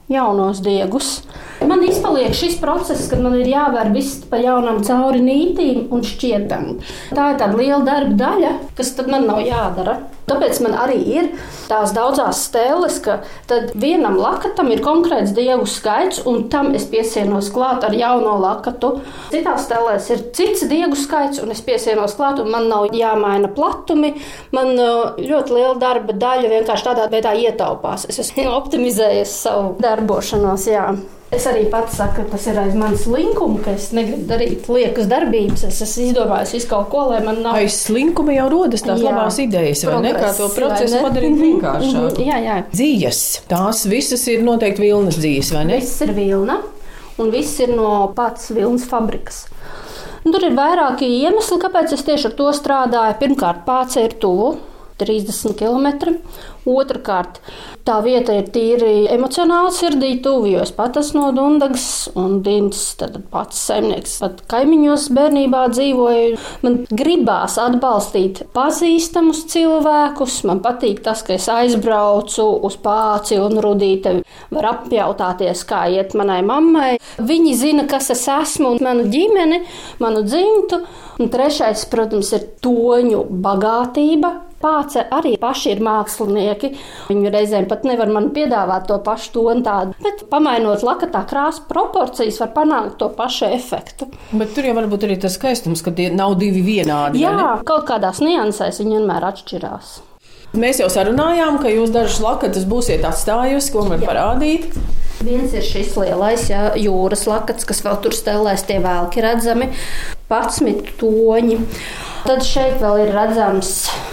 jaunos 0.08 0.62
diegus. 0.64 1.18
Man 1.64 1.80
izpaliek 1.86 2.34
šis 2.36 2.58
process, 2.60 3.06
kad 3.08 3.22
man 3.24 3.38
ir 3.38 3.48
jāvēr 3.48 3.88
viss 3.94 4.20
pa 4.28 4.40
jaunam 4.42 4.82
cauri 4.84 5.22
nītīm 5.24 5.86
un 5.94 6.04
šķietām. 6.04 6.74
Tā 7.16 7.30
ir 7.32 7.40
tāda 7.40 7.56
liela 7.56 7.80
darba 7.86 8.18
daļa, 8.20 8.52
kas 8.76 8.92
man 9.08 9.24
nav 9.30 9.40
jādara. 9.46 9.96
Tāpēc 10.26 10.58
man 10.64 10.74
arī 10.74 10.96
ir 11.06 11.28
tās 11.68 11.92
daudzās 11.94 12.40
stēles, 12.48 12.98
ka 13.04 13.20
vienam 13.78 14.18
lakatam 14.18 14.72
ir 14.74 14.82
konkrēts 14.82 15.32
dievu 15.36 15.68
skaits, 15.70 16.24
un 16.26 16.48
tam 16.50 16.72
es 16.74 16.88
piesienos 16.90 17.52
klāt 17.54 17.86
ar 17.86 17.94
jauno 17.94 18.34
lakatu. 18.42 18.96
Citās 19.30 19.68
stēlēs 19.68 20.10
ir 20.12 20.24
cits 20.36 20.66
dievu 20.66 20.98
skaits, 20.98 21.38
un 21.44 21.54
es 21.54 21.62
piesienos 21.66 22.18
klāt, 22.18 22.42
un 22.42 22.50
man 22.52 22.66
nav 22.72 22.90
jāmaina 22.96 23.52
platumi. 23.54 24.16
Man 24.56 24.74
uh, 24.74 25.14
ļoti 25.20 25.56
liela 25.56 25.76
darba 25.78 26.16
daļa 26.26 26.50
vienkārši 26.56 26.90
tādā 26.90 27.06
veidā 27.12 27.36
ietaupās. 27.46 28.08
Es 28.10 28.18
esmu 28.26 28.50
optimizējis 28.60 29.38
savu 29.46 29.76
darbošanos. 29.82 30.66
Jā. 30.74 30.90
Es 31.34 31.42
arī 31.50 31.64
pats 31.70 31.96
saku, 31.98 32.22
ka 32.22 32.24
tas 32.36 32.44
ir 32.46 32.58
aiz 32.62 32.74
manas 32.78 33.02
linkuma, 33.10 33.58
ka 33.64 33.72
es 33.74 33.88
negribu 33.96 34.28
darīt 34.30 34.68
liekas 34.70 35.08
darbības. 35.10 35.64
Es 35.66 35.80
esmu 35.82 36.04
izdomājis 36.12 36.52
visu 36.54 36.68
kaut 36.70 36.86
ko, 36.92 37.00
lai 37.10 37.18
man 37.24 37.40
nav. 37.42 37.56
Aiz 37.58 37.74
slinkuma 37.82 38.36
jau 38.36 38.44
rodas 38.52 38.84
tās 38.86 39.02
Jā. 39.02 39.10
labās 39.10 39.38
idejas, 39.42 39.82
vai 39.88 39.96
ne? 40.04 40.12
Kā 40.14 40.30
to 40.36 40.46
procesu 40.54 41.00
padarīt 41.02 41.34
Mhm, 41.34 41.42
vienkāršāku. 41.42 42.12
mhm, 42.14 42.28
Jā, 42.30 42.38
jā. 42.44 42.56
Dzīves, 42.70 43.20
tās 43.50 43.82
visas 43.90 44.22
ir 44.28 44.44
noteikti 44.46 44.84
vilnas 44.86 45.18
dzīves, 45.18 45.50
vai 45.52 45.64
ne? 45.64 45.80
Viss 45.80 46.00
ir 46.06 46.12
vilna, 46.14 46.60
un 47.18 47.30
viss 47.34 47.58
ir 47.60 47.74
no 47.74 48.12
pats 48.14 48.48
vilnas 48.54 48.86
fabrikas. 48.86 49.46
Un 50.24 50.32
tur 50.32 50.42
ir 50.46 50.54
vairāki 50.54 51.10
iemesli, 51.24 51.58
kāpēc 51.58 51.92
es 51.92 52.02
tieši 52.06 52.26
ar 52.30 52.32
to 52.38 52.48
strādāju. 52.54 53.18
Pirmkārt, 53.18 53.64
pāce 53.66 53.98
ir 54.04 54.14
tuvu. 54.22 54.56
30 55.00 55.56
km. 55.58 56.16
Otrakārt, 56.66 57.36
tā 57.86 58.00
vieta 58.02 58.34
ir 58.34 58.48
tīri 58.50 59.06
emocionāli 59.14 59.70
sirdī 59.70 60.08
tuvu, 60.22 60.48
jo 60.50 60.62
es 60.64 60.72
pat 60.74 60.96
esmu 60.98 61.28
no 61.28 61.28
Dunkas 61.36 62.08
un 62.18 62.40
tad 62.42 63.20
pats 63.30 63.60
saimnieks. 63.68 64.16
Pat 64.24 64.40
kaimiņos 64.50 65.04
bērnībā 65.14 65.60
dzīvoju. 65.70 66.40
Man 66.64 66.80
gribās 66.90 67.54
atbalstīt 67.62 68.42
pazīstamus 68.56 69.44
cilvēkus. 69.52 70.40
Man 70.50 70.62
patīk 70.64 71.04
tas, 71.06 71.22
ka 71.22 71.36
es 71.36 71.46
aizbraucu 71.52 72.48
uz 72.66 72.78
pāci 72.82 73.38
un 73.38 73.60
rudīti. 73.62 74.16
Var 74.50 74.70
apjautāties, 74.72 75.62
kā 75.70 75.84
iet 75.94 76.18
manai 76.18 76.40
mammai. 76.46 76.96
Viņi 77.22 77.54
zina, 77.54 77.86
kas 77.86 78.10
es 78.10 78.26
esmu 78.26 78.74
un 78.74 78.82
manu 78.82 79.06
ģimeni, 79.12 79.62
manu 80.02 80.26
dzimtu. 80.26 80.82
Un 81.22 81.30
trešais, 81.32 81.86
protams, 81.92 82.34
ir 82.36 82.50
toņu 82.64 83.22
bagātība. 83.46 84.34
Pāce 84.62 85.02
arī 85.12 85.34
paši 85.40 85.74
ir 85.74 85.82
mākslinieki. 85.84 86.70
Viņi 87.10 87.32
reizēm 87.34 87.68
pat 87.68 87.84
nevar 87.84 88.08
man 88.12 88.30
piedāvāt 88.36 88.86
to 88.88 88.96
pašu 89.04 89.34
tonu 89.34 89.64
tādu. 89.66 89.92
Bet, 90.02 90.24
pamainot 90.32 90.84
lakatā 90.86 91.26
krāsu 91.28 91.66
proporcijas, 91.68 92.40
var 92.40 92.54
panākt 92.56 92.96
to 93.02 93.10
pašu 93.12 93.50
efektu. 93.52 94.08
Bet 94.32 94.56
tur 94.56 94.68
jau 94.68 94.74
var 94.78 94.88
būt 94.88 95.04
arī 95.08 95.20
tas 95.20 95.36
skaistums, 95.36 95.84
ka 95.84 95.92
tie 95.96 96.08
nav 96.14 96.38
divi 96.40 96.64
vienādi. 96.64 97.20
Jā, 97.26 97.58
kaut 97.68 97.84
kādās 97.90 98.22
niansēs 98.24 98.80
viņi 98.80 98.96
vienmēr 98.96 99.28
atšķirās. 99.28 99.96
Mēs 100.56 100.80
jau 100.80 100.88
sarunājām, 100.88 101.58
ka 101.60 101.68
jūs 101.68 101.92
dažus 101.92 102.22
lakatus 102.24 102.64
būsiet 102.68 103.04
atstājusi, 103.04 103.72
ko 103.74 103.84
man 103.90 104.00
parādīt. 104.06 104.70
Viens 105.26 105.52
ir 105.56 105.64
šis 105.64 105.94
lielais 106.00 106.48
jā, 106.48 106.70
jūras 106.80 107.26
lakats, 107.28 107.66
kas 107.68 107.82
vēl 107.84 108.00
tur 108.04 108.16
stelēs, 108.16 108.64
tie 108.68 108.78
vēlki 108.84 109.24
redzami, 109.24 109.68
11 110.32 110.96
toņi. 111.00 111.60
Tad 112.26 112.44
šeit 112.46 112.80
vēl 112.80 113.04
ir 113.04 113.12
redzams 113.16 113.72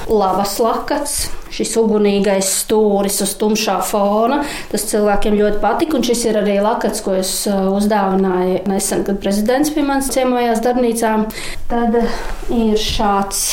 lavas 0.09 0.57
lakats. 0.61 1.15
Šis 1.53 1.75
ugunīgais 1.77 2.49
stūris 2.63 3.19
uz 3.25 3.35
tumšā 3.37 3.77
fona. 3.85 4.41
Tas 4.71 4.87
cilvēkiem 4.89 5.37
ļoti 5.37 5.61
patika. 5.63 5.97
Un 5.99 6.05
šis 6.07 6.25
ir 6.29 6.39
arī 6.41 6.57
lakats, 6.63 7.03
ko 7.05 7.15
es 7.19 7.33
uh, 7.49 7.67
uzdāvināju 7.75 8.63
nesen, 8.71 9.05
kad 9.07 9.21
prezidents 9.23 9.73
pie 9.73 9.85
manis 9.85 10.11
ciemojās 10.15 10.63
darbnīcā. 10.65 11.15
Tad 11.71 11.99
uh, 11.99 12.21
ir 12.53 12.79
šāds, 12.81 13.45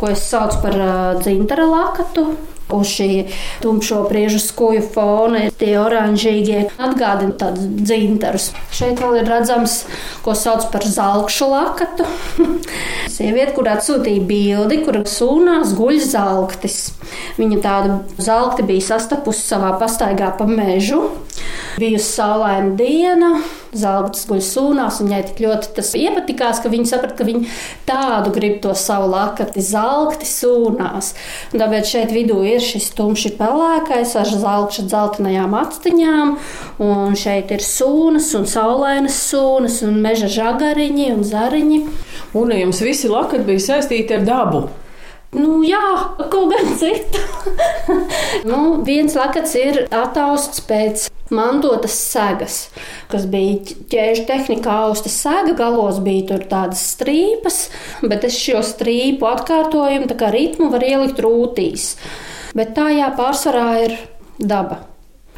ko 0.00 0.12
es 0.14 0.24
saucu 0.30 0.62
par 0.64 0.78
uh, 0.80 0.94
dzintara 1.20 1.68
lakatu. 1.68 2.30
Uz 2.68 2.90
šī 2.92 3.10
tumšo 3.62 4.02
priežu 4.10 4.40
skuju 4.42 4.82
fona 4.92 5.46
tie 5.60 5.72
oranžīgie 5.80 6.66
atgādina 6.76 7.32
tādus 7.40 7.68
dzintarus. 7.88 8.50
Šeit 8.74 9.00
vēl 9.00 9.22
ir 9.22 9.30
redzams, 9.30 9.80
ko 10.24 10.34
sauc 10.36 10.68
par 10.72 10.84
zelkšu 10.84 11.48
lakatu. 11.48 12.08
Sieviete, 13.14 13.54
kur 13.56 13.70
atsūtīja 13.72 14.26
bildi, 14.28 14.82
kur 14.84 15.00
sūnās 15.08 15.72
guļ 15.78 16.02
zelktis. 16.04 16.80
Viņa 17.38 17.62
tādu 17.64 18.00
zelkti 18.20 18.66
bija 18.68 18.90
sastapusi 18.92 19.46
savā 19.48 19.72
pastaigā 19.80 20.34
pa 20.38 20.46
mežu. 20.48 21.06
Bijusi 21.78 22.10
saulaina 22.10 22.74
diena, 22.76 23.28
zelta 23.76 24.18
guļ 24.28 24.40
sūnās, 24.42 24.98
un 25.00 25.10
viņai 25.10 25.20
tik 25.28 25.42
ļoti 25.44 25.70
tas 25.76 25.92
iepatikās, 25.98 26.62
ka 26.62 26.72
viņa 26.72 26.90
saprata, 26.90 27.18
ka 27.20 27.26
viņa 27.28 27.52
tādu 27.88 28.32
grib 28.34 28.58
to 28.64 28.74
savu 28.78 29.10
lakati, 29.12 29.62
zelta 29.62 30.26
sūnās. 30.26 31.12
Un 31.52 31.62
tāpēc 31.62 31.92
šeit 31.92 32.14
vidū 32.14 32.40
ir 32.48 32.57
šis 32.62 32.90
tumšs 32.98 33.36
pelēkais 33.38 34.14
ar 34.20 34.28
zelta 34.30 34.84
dzeltenajām 34.86 35.54
actiņām, 35.58 36.34
un 36.84 37.16
šeit 37.18 37.54
ir 37.54 37.64
sūnas 37.64 38.32
un 38.38 38.48
saulainas 38.50 39.20
sūnas 39.30 39.80
un 39.86 40.00
meža 40.04 40.30
žagariņi 40.38 41.08
un 41.14 41.24
zariņi. 41.26 41.80
Un 42.38 42.52
jums 42.58 42.82
visi 42.84 43.08
lakati 43.08 43.46
bija 43.48 43.64
saistīti 43.70 44.18
ar 44.18 44.28
dabu. 44.28 44.68
Nu, 45.36 45.58
jā, 45.60 46.16
ko 46.32 46.46
gan 46.48 46.70
citu. 46.80 47.20
nu, 48.48 48.78
viens 48.84 49.12
lakats 49.12 49.52
ir 49.60 49.82
attausts 49.92 50.62
pēc 50.64 51.04
mantotas 51.28 51.92
segas, 52.00 52.56
kas 53.12 53.26
bija 53.28 53.76
ķēžu 53.92 54.24
tehnikā 54.30 54.78
austa 54.86 55.12
sega. 55.12 55.52
Galos 55.58 56.00
bija 56.04 56.30
tur 56.30 56.46
tādas 56.48 56.80
strīpas, 56.94 57.66
bet 58.00 58.24
es 58.24 58.40
šo 58.40 58.62
strīpu 58.64 59.28
atkārtojumu, 59.28 60.08
tā 60.08 60.16
kā 60.16 60.32
ritmu 60.32 60.70
var 60.72 60.88
ielikt 60.88 61.20
rūtīs. 61.20 61.90
Bet 62.56 62.76
tā 62.76 62.88
jā, 62.94 63.10
pārsvarā 63.16 63.70
ir 63.84 63.98
daba. 64.38 64.84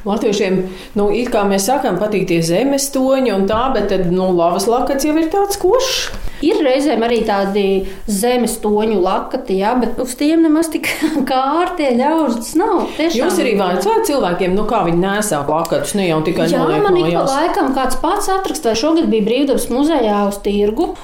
Latviešiem, 0.00 0.62
nu, 0.96 1.10
it 1.12 1.28
kā 1.28 1.42
mēs 1.44 1.66
sakām, 1.68 1.98
patīk 2.00 2.24
tie 2.30 2.38
zemes 2.44 2.86
toņi 2.94 3.34
un 3.34 3.44
tā, 3.50 3.66
bet 3.74 3.90
tad, 3.92 4.06
nu, 4.08 4.30
lavas 4.32 4.64
lakats 4.70 5.04
jau 5.04 5.12
ir 5.20 5.28
tāds 5.32 5.60
košs. 5.60 6.08
Ir 6.40 6.62
reizēm 6.64 7.02
arī 7.04 7.18
tādi 7.28 7.64
zemes 8.08 8.54
toņu 8.62 8.96
lakati, 9.04 9.58
jā, 9.60 9.74
bet 9.76 10.00
uz 10.00 10.14
tiem 10.16 10.46
nemaz 10.46 10.70
tik 10.72 10.88
kārtie 11.30 11.90
ļaužas 11.98 12.54
nav. 12.56 12.86
Tiešām. 12.96 13.18
Jūs 13.20 13.40
arī 13.44 13.54
vaicājat 13.60 14.08
cilvēkiem, 14.08 14.56
nu, 14.56 14.64
kā 14.70 14.80
viņi 14.88 15.04
nesā 15.04 15.42
lakatus, 15.44 15.92
ne 16.00 16.08
jau 16.08 16.22
tikai 16.24 16.48
jā, 16.48 16.64
man 16.80 16.96
ik 16.96 17.12
pa 17.12 17.26
laikam 17.28 17.74
kāds 17.76 18.00
pats 18.00 18.32
atrakst, 18.32 18.70
vai 18.70 18.78
šogad 18.80 19.12
bija 19.12 19.28
brīvdabas 19.28 19.68
muzejā 19.68 20.22
uz 20.30 20.40
tirgu. 20.40 20.94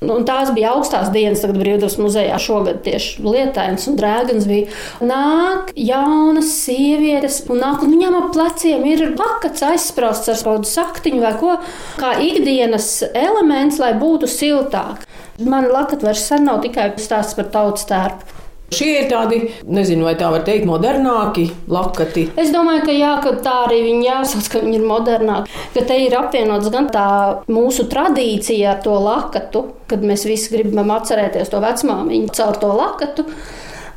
Nu, 0.00 0.14
tās 0.24 0.48
bija 0.56 0.70
augstās 0.72 1.10
dienas, 1.12 1.42
tagad 1.42 1.58
brīvdabas 1.60 1.98
muzejā. 2.00 2.38
Šogad 2.40 2.78
tieši 2.86 3.20
lietains 3.20 3.84
un 3.90 3.98
drēgans 4.00 4.46
bija. 4.48 4.70
Nāk 5.04 5.74
jaunas 5.76 6.54
sievietes, 6.62 7.42
un 7.52 7.60
nāk, 7.60 7.84
un 7.84 7.92
viņām 7.92 8.16
ap 8.16 8.30
pleciem 8.32 8.86
ir 8.88 9.04
pakats 9.18 9.66
aizsprāsts 9.68 10.32
ar 10.32 10.40
kādu 10.48 10.72
saktiņu 10.72 11.20
vai 11.20 11.34
ko, 11.42 11.58
kā 12.00 12.14
ikdienas 12.24 12.88
elements, 13.12 13.76
lai 13.82 13.92
būtu 14.00 14.30
siltāk. 14.30 15.04
Man 15.40 15.68
lakat 15.68 16.04
vairs 16.04 16.24
sen 16.32 16.48
nav 16.48 16.64
tikai 16.64 16.94
stāsts 17.00 17.36
par 17.36 17.52
tautas 17.52 17.84
tērpu. 17.88 18.39
Šie 18.70 18.90
ir 19.00 19.06
tādi, 19.10 19.40
nezinu, 19.66 20.04
vai 20.06 20.12
tā 20.18 20.28
var 20.30 20.44
teikt, 20.46 20.62
modernāki 20.68 21.48
lakati. 21.70 22.28
Es 22.38 22.52
domāju, 22.54 22.84
ka 22.86 22.92
jā, 22.94 23.14
ka 23.24 23.32
tā 23.42 23.54
arī 23.64 23.80
viņi 23.88 24.04
jāsaka, 24.06 24.44
ka 24.52 24.60
viņi 24.62 24.78
ir 24.78 24.84
modernāki. 24.86 25.56
Ka 25.74 25.82
te 25.88 25.96
ir 26.04 26.14
apvienots 26.14 26.70
gan 26.70 26.86
tā 26.94 27.06
mūsu 27.50 27.88
tradīcija 27.90 28.76
ar 28.76 28.84
to 28.84 28.94
lakatu, 29.02 29.64
kad 29.90 30.06
mēs 30.06 30.22
visi 30.28 30.54
gribam 30.54 30.92
atcerēties 30.94 31.50
to 31.50 31.62
vecmāmiņu 31.64 32.30
caur 32.38 32.60
to 32.62 32.70
lakatu. 32.78 33.26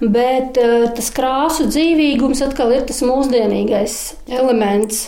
Bet 0.01 0.58
eh, 0.58 0.88
tas 0.98 1.12
krāsu 1.13 1.68
dzīvīgums 1.70 2.42
atkal 2.48 2.74
ir 2.74 2.88
tas 2.89 3.03
mūsdienīgais 3.06 4.00
elements. 4.39 5.06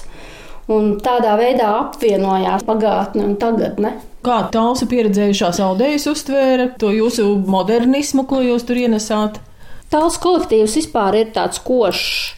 Un 0.69 0.95
tādā 1.01 1.33
veidā 1.41 1.71
apvienojās 1.79 2.63
pagātne 2.65 3.25
un 3.25 3.33
tagadne. 3.41 3.95
Kā 4.25 4.39
tālsa 4.53 4.87
pieredzējušās 4.89 5.59
audējas 5.61 6.07
uztvēra 6.09 6.71
to 6.81 6.93
jūsu 6.93 7.27
modernismu, 7.49 8.25
ko 8.29 8.45
jūs 8.45 8.65
tur 8.65 8.79
ienesāt? 8.85 9.41
Tāls 9.93 10.17
kolektīvs 10.21 10.79
vispār 10.79 11.19
ir 11.19 11.31
tāds 11.35 11.61
košs 11.65 12.33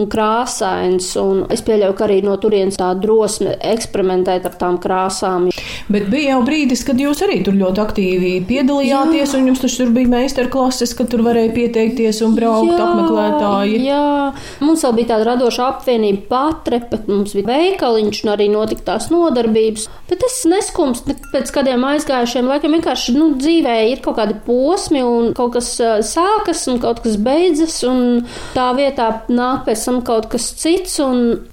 un 0.00 0.08
krāsains. 0.12 1.12
Un 1.20 1.44
es 1.52 1.64
pieļauju, 1.66 1.96
ka 1.98 2.06
arī 2.08 2.20
no 2.26 2.36
turienes 2.40 2.78
tā 2.80 2.92
drosme 2.98 3.56
eksperimentēt 3.72 4.46
ar 4.48 4.56
tām 4.60 4.78
krāsām. 4.82 5.50
Bet 5.92 6.08
bija 6.12 6.36
jau 6.36 6.42
brīdis, 6.46 6.84
kad 6.86 7.00
jūs 7.00 7.22
arī 7.24 7.40
tur 7.46 7.56
ļoti 7.58 7.82
aktīvi 7.82 8.32
piedalījāties, 8.48 9.34
jā. 9.34 9.38
un 9.38 9.50
jums 9.50 9.62
tur 9.64 9.92
bija 9.94 10.12
meistarklases, 10.12 10.94
ka 10.98 11.06
tur 11.10 11.24
varēja 11.26 11.52
pieteikties 11.56 12.22
un 12.26 12.36
braukt 12.36 12.70
jā, 12.70 12.78
apmeklētāji. 12.86 13.80
Jā, 13.86 14.04
mums 14.62 14.84
vēl 14.86 14.96
bija 14.98 15.12
tāda 15.14 15.28
radoša 15.32 15.68
apvienība 15.72 16.26
patrepe, 16.30 17.02
mums 17.08 17.34
bija 17.36 17.48
veikaliņš 17.50 18.22
un 18.24 18.32
arī 18.34 18.48
notika 18.52 18.92
tās 18.92 19.08
nodarbības. 19.12 19.88
Bet 20.10 20.24
es 20.26 20.40
neskums 20.48 21.02
pēc 21.32 21.52
kādiem 21.54 21.84
aizgājušiem 21.92 22.50
laikiem 22.50 22.76
vienkārši 22.78 23.16
nu, 23.16 23.32
dzīvē 23.40 23.76
ir 23.92 24.02
kaut 24.04 24.18
kādi 24.20 24.36
posmi 24.46 25.02
un 25.04 25.32
kaut 25.36 25.56
kas 25.56 25.74
sākas 26.08 26.64
un 26.70 26.80
kaut 26.82 27.02
kas 27.04 27.18
beidzas 27.20 27.78
un 27.88 28.22
tā 28.56 28.68
vietā 28.78 29.08
nāk 29.32 29.61
pēc 29.66 29.78
esam 29.78 30.00
kaut 30.06 30.28
kas 30.32 30.48
cits. 30.60 30.98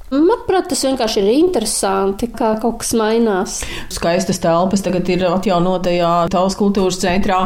Manuprāt, 0.10 0.69
tas 0.72 0.82
vienkārši 0.88 1.22
ir 1.22 1.30
interesanti, 1.36 2.30
kā 2.34 2.56
kaut 2.62 2.80
kas 2.82 2.93
mainās. 2.98 3.60
Skaistas 3.93 4.41
telpas 4.41 4.84
tagad 4.86 5.10
ir 5.13 5.26
atjaunotajā 5.30 6.13
tautas 6.34 6.58
kultūras 6.60 7.00
centrā. 7.02 7.39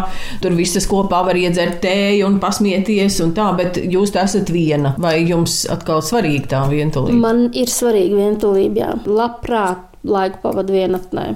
Tur 0.44 0.56
visas 0.58 0.88
kopā 0.90 1.24
var 1.28 1.40
iedzert 1.40 1.82
tēju 1.84 2.28
un 2.30 2.40
pasmieties 2.44 3.20
un 3.26 3.36
tā, 3.38 3.50
bet 3.60 3.80
jūs 3.84 4.16
esat 4.16 4.52
viena. 4.54 4.96
Vai 5.04 5.20
jums 5.22 5.64
atkal 5.72 6.04
svarīga 6.06 6.54
tā 6.56 6.66
vientulība? 6.72 7.20
Man 7.28 7.48
ir 7.52 7.72
svarīga 7.72 8.22
vientulība, 8.24 8.86
jā. 8.86 8.94
Labprāt 9.08 9.90
laiku 10.04 10.44
pavadu 10.44 10.76
vienatnē. 10.76 11.34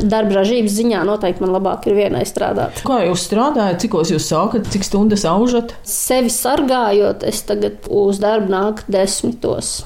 Darba 0.00 0.40
ražības 0.40 0.74
ziņā 0.78 1.04
noteikti 1.08 1.44
man 1.44 1.54
labāk 1.56 1.88
ir 1.90 1.98
vienai 1.98 2.24
strādāt. 2.28 2.82
Kā 2.86 3.02
jūs 3.04 3.26
strādājat, 3.28 3.82
cik 3.84 3.96
jūs 4.14 4.28
sākat, 4.30 4.68
cik 4.72 4.86
stundas 4.86 5.26
aužat? 5.28 5.74
Sevi 5.86 6.32
sargājot, 6.32 7.26
es 7.28 7.42
tagad 7.48 7.88
uz 7.90 8.20
darbu 8.22 8.52
nāku 8.52 8.86
desmitos. 8.90 9.80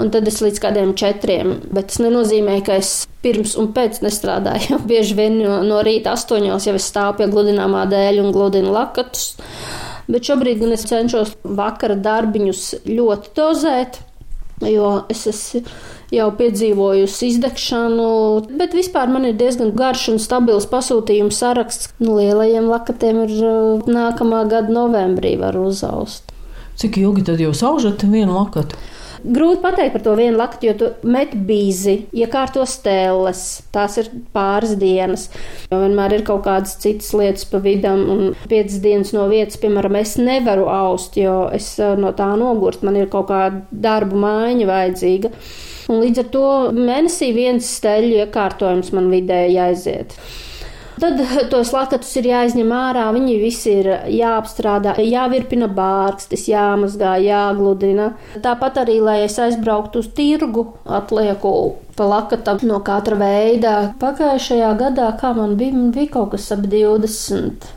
Un 0.00 0.08
tad 0.12 0.28
es 0.30 0.38
līdz 0.40 0.60
kādiem 0.62 0.92
četriem. 0.96 1.56
Bet 1.74 1.90
tas 1.90 2.00
nenozīmē, 2.00 2.60
ka 2.64 2.78
es 2.80 3.08
pirms 3.24 3.56
un 3.60 3.72
pēc 3.76 4.00
nestrādāju. 4.04 4.80
Bieži 4.90 5.16
vien 5.18 5.40
no, 5.42 5.60
no 5.66 5.80
rīta 5.86 6.14
astoņos 6.16 6.68
jau 6.68 6.76
es 6.78 6.90
stāvu 6.92 7.20
pie 7.20 7.30
gludināmā 7.32 7.86
dēļa 7.90 8.24
un 8.24 8.34
gludinu 8.36 8.74
lakatus. 8.76 9.34
Bet 10.10 10.26
šobrīd 10.26 10.62
gan 10.62 10.74
es 10.74 10.86
cenšos 10.88 11.36
vakara 11.44 11.98
darbiņus 12.00 12.62
ļoti 12.88 13.34
dozēt, 13.36 14.00
jo 14.68 14.90
es 15.12 15.26
esmu 15.30 15.62
jau 16.10 16.26
piedzīvojusi 16.34 17.28
izdegšanu, 17.30 18.08
bet 18.58 18.74
vispār 18.74 19.10
man 19.12 19.28
ir 19.28 19.36
diezgan 19.38 19.70
garš 19.78 20.08
un 20.14 20.18
stabils 20.22 20.66
pasūtījumu 20.70 21.34
saraksts. 21.34 21.92
Nu, 22.02 22.16
lielajiem 22.18 22.66
lakatiem 22.70 23.22
ir 23.26 23.36
uh, 23.38 23.84
nākamā 23.86 24.42
gada 24.50 24.74
novembrī 24.74 25.36
var 25.40 25.58
uzaust. 25.60 26.34
Cik 26.80 26.98
ilgi 26.98 27.26
tad 27.28 27.42
jūs 27.42 27.62
aužat 27.66 28.02
vienu 28.08 28.34
lakatu? 28.38 28.78
Grūti 29.20 29.60
pateikt 29.60 29.92
par 29.94 30.04
to 30.04 30.14
vienu 30.18 30.38
laktu, 30.38 30.70
jo 30.70 30.74
tu 30.80 30.88
met 31.08 31.34
bīzi, 31.48 31.96
iekārto 32.16 32.64
stēles. 32.68 33.42
Tās 33.74 33.98
ir 34.00 34.10
pāris 34.34 34.76
dienas. 34.80 35.28
Jo 35.70 35.82
vienmēr 35.82 36.18
ir 36.18 36.26
kaut 36.26 36.44
kādas 36.46 36.76
citas 36.80 37.12
lietas 37.16 37.46
pa 37.50 37.60
vidam, 37.64 38.04
un 38.12 38.22
piecas 38.50 38.80
dienas 38.84 39.14
no 39.16 39.26
vietas, 39.30 39.60
piemēram, 39.60 39.98
es 40.00 40.16
nevaru 40.20 40.68
aust, 40.72 41.18
jo 41.20 41.42
es 41.54 41.72
uh, 41.82 41.96
no 42.00 42.14
tā 42.16 42.30
nogurstu. 42.40 42.88
Man 42.88 43.00
ir 43.00 43.10
kaut 43.12 43.28
kāda 43.30 43.64
darba 43.70 44.22
maiņa 44.24 44.70
vajadzīga. 44.70 45.32
Un 45.90 46.04
līdz 46.04 46.22
ar 46.22 46.30
to 46.32 46.46
mēnesī 46.76 47.32
viens 47.34 47.66
steļu 47.78 48.22
iekārtojums 48.24 48.92
man 48.96 49.10
vidēji 49.12 49.58
aiziet. 49.60 50.14
Tad 51.00 51.20
tos 51.52 51.72
lakatus 51.74 52.12
ir 52.20 52.30
jāizņem 52.30 52.72
ārā, 52.76 53.06
viņi 53.16 53.36
visi 53.40 53.74
ir 53.80 53.90
jāapstrādā, 54.12 54.96
jāvirpina 55.04 55.70
bārkstis, 55.72 56.46
jāmazgā, 56.50 57.16
jāgludina. 57.24 58.12
Tāpat 58.44 58.82
arī, 58.84 59.00
lai 59.04 59.18
es 59.24 59.38
aizbrauktu 59.40 60.04
uz 60.04 60.10
tirgu, 60.16 60.66
atlieku 60.84 61.54
pa 61.96 62.06
lakatam 62.08 62.62
no 62.68 62.80
katra 62.84 63.18
veida. 63.20 63.74
Pagājušajā 64.00 64.70
gadā, 64.80 65.10
kā 65.20 65.34
man 65.36 65.56
bija, 65.60 65.76
man 65.76 65.92
bija 65.96 66.14
kaut 66.16 66.34
kas 66.36 66.50
ap 66.54 66.64
20. 66.68 67.68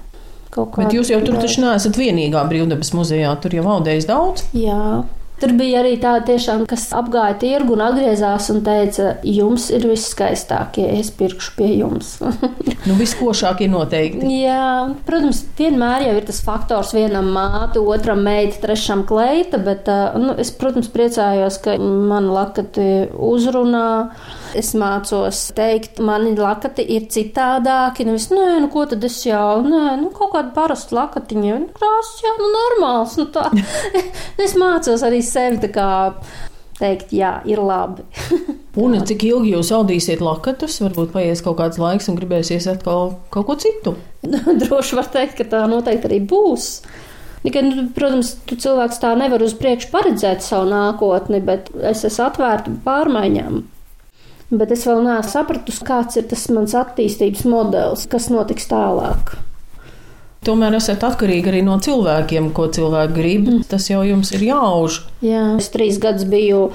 Bet 0.54 0.94
jūs 0.94 1.10
jau 1.10 1.18
tur 1.26 1.40
taču 1.42 1.64
neesat 1.64 1.98
vienīgā 1.98 2.44
brīvdabas 2.46 2.94
muzejā, 2.94 3.32
tur 3.42 3.56
jau 3.58 3.66
audējis 3.80 4.06
daudz. 4.10 4.46
Jā. 4.54 5.02
Tur 5.42 5.52
bija 5.58 5.82
arī 5.82 5.96
tādi, 6.00 6.28
tiešām, 6.32 6.62
kas 6.70 6.86
apgāja 6.96 7.36
tirgu 7.42 7.74
un 7.76 7.82
atgriezās 7.84 8.48
un 8.54 8.62
teica, 8.64 9.16
jums 9.28 9.66
ir 9.74 9.88
viskaistākie, 9.90 10.86
es 11.00 11.10
pirkšu 11.18 11.56
pie 11.58 11.70
jums. 11.80 12.14
nu, 12.88 12.96
viskošākie 13.00 13.68
noteikti. 13.72 14.30
Jā, 14.44 14.94
protams, 15.08 15.42
vienmēr 15.58 16.08
jau 16.08 16.14
ir 16.20 16.30
tas 16.30 16.40
faktors, 16.46 16.94
vienam 16.96 17.34
māte, 17.36 17.82
otram 17.82 18.24
meita, 18.24 18.62
trešam 18.64 19.04
kleita, 19.10 19.60
bet 19.64 19.90
nu, 20.22 20.38
es, 20.40 20.54
protams, 20.56 20.92
priecājos, 20.94 21.60
ka 21.66 21.76
man 21.82 22.30
lakati 22.32 22.88
uzrunā. 23.12 23.90
Es 24.60 24.74
mācos 24.78 25.40
teikt, 25.58 25.98
mani 26.04 26.36
lakati 26.38 26.86
ir 26.96 27.08
citādāki. 27.14 28.06
Nevis, 28.06 28.30
nē, 28.30 28.60
nu 28.62 28.70
ko 28.74 28.86
tad 28.90 29.04
es 29.08 29.18
jau, 29.26 29.64
nē, 29.66 29.98
nu 30.02 30.12
kaut 30.14 30.36
kāda 30.36 30.54
parasta 30.54 30.98
lakatiņa, 31.00 31.60
nu 31.64 31.70
krāsas, 31.74 32.20
jā, 32.22 32.34
nu 32.38 32.50
normāls. 32.54 33.16
Nu, 33.18 33.26
tā. 33.34 33.48
es 34.46 34.54
mācos 34.60 35.06
arī 35.06 35.24
sevi 35.26 35.62
tā 35.64 35.72
kā 35.74 35.90
teikt, 36.78 37.14
jā, 37.16 37.40
ir 37.50 37.62
labi. 37.64 38.06
un 38.84 39.00
cik 39.08 39.26
ilgi 39.30 39.56
jūs 39.56 39.74
audīsiet 39.74 40.22
lakatus? 40.24 40.80
Varbūt 40.86 41.14
paies 41.16 41.42
kaut 41.46 41.58
kāds 41.62 41.82
laiks 41.82 42.10
un 42.12 42.20
gribēsies 42.20 42.70
atkal 42.70 43.16
kaut 43.34 43.50
ko 43.50 43.58
citu. 43.66 43.98
Droši 44.62 45.00
var 45.00 45.10
teikt, 45.14 45.40
ka 45.42 45.50
tā 45.50 45.66
noteikti 45.72 46.10
arī 46.12 46.22
būs. 46.30 46.70
Tikai, 47.44 47.66
nu, 47.68 47.90
protams, 47.92 48.38
tu 48.48 48.56
cilvēks 48.56 49.02
tā 49.04 49.18
nevar 49.20 49.44
uz 49.44 49.58
priekšu 49.60 49.90
paredzēt 49.92 50.46
savu 50.46 50.70
nākotni, 50.70 51.42
bet 51.44 51.74
es 51.92 52.06
esmu 52.08 52.30
atvērta 52.30 52.72
pārmaiņām. 52.86 53.64
Bet 54.54 54.74
es 54.76 54.84
vēl 54.86 55.02
neesmu 55.02 55.32
sapratusi, 55.32 55.82
kāds 55.88 56.20
ir 56.20 56.28
tas 56.30 56.46
mans 56.54 56.76
attīstības 56.78 57.48
modelis, 57.50 58.06
kas 58.10 58.30
notiks 58.30 58.70
tālāk. 58.70 59.34
Tomēr 60.44 60.76
esat 60.76 61.04
atkarīgi 61.08 61.50
arī 61.50 61.62
no 61.64 61.78
cilvēkiem, 61.82 62.52
ko 62.56 62.68
cilvēki 62.76 63.16
grib. 63.16 63.48
Mm. 63.48 63.64
Tas 63.72 63.88
jau 63.90 64.02
jums 64.06 64.34
ir 64.36 64.44
jāauž. 64.50 65.00
Jā, 65.24 65.46
es 65.58 65.72
trīs 65.74 66.00
gadus 66.04 66.28
biju 66.30 66.68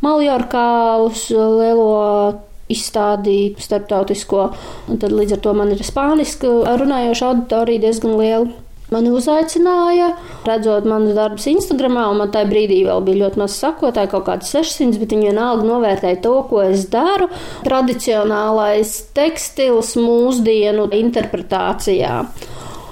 Maljorkā 0.00 0.70
uz 1.04 1.26
lielo 1.30 2.40
izstādi 2.70 3.52
starptautisko, 3.60 4.46
un 4.88 5.00
tad 5.02 5.12
līdz 5.12 5.36
ar 5.36 5.44
to 5.44 5.54
man 5.58 5.74
ir 5.74 5.82
spāniski 5.84 6.48
runājoša 6.80 7.28
auditorija 7.28 7.84
diezgan 7.84 8.16
liela. 8.16 8.48
Mani 8.90 9.12
uzaicināja, 9.14 10.08
redzot 10.42 10.86
manus 10.90 11.14
darbus 11.14 11.46
Instagram, 11.46 11.94
un 12.10 12.18
man 12.24 12.32
tajā 12.34 12.48
brīdī 12.50 12.80
vēl 12.88 13.04
bija 13.06 13.20
ļoti 13.20 13.38
maz 13.38 13.54
sakotāji, 13.60 14.10
kaut 14.10 14.26
kādi 14.26 14.48
600, 14.48 14.98
bet 14.98 15.14
viņi 15.14 15.28
vienalga 15.30 15.68
novērtēja 15.68 16.18
to, 16.24 16.34
ko 16.50 16.64
es 16.64 16.88
daru. 16.90 17.28
Tradicionālais 17.62 18.96
tekstils 19.14 19.94
mūsdienu 19.94 20.88
interpretācijā 20.98 22.16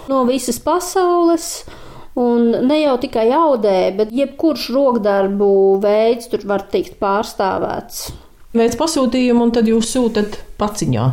no 0.09 0.23
visas 0.31 0.63
pasaules. 0.63 1.51
Un 2.19 2.51
ne 2.67 2.81
jau 2.81 2.97
tikai 3.03 3.29
audē, 3.35 3.77
bet 3.99 4.15
jebkurš 4.15 4.71
rokdarbu 4.75 5.53
veids 5.83 6.31
tur 6.31 6.47
var 6.51 6.67
tikt 6.71 6.97
pārstāvēts. 7.03 8.09
Veids 8.59 8.79
pasūtījumu, 8.79 9.47
un 9.47 9.55
tad 9.55 9.71
jūs 9.71 9.93
sūtat 9.95 10.41
paciņā 10.59 11.11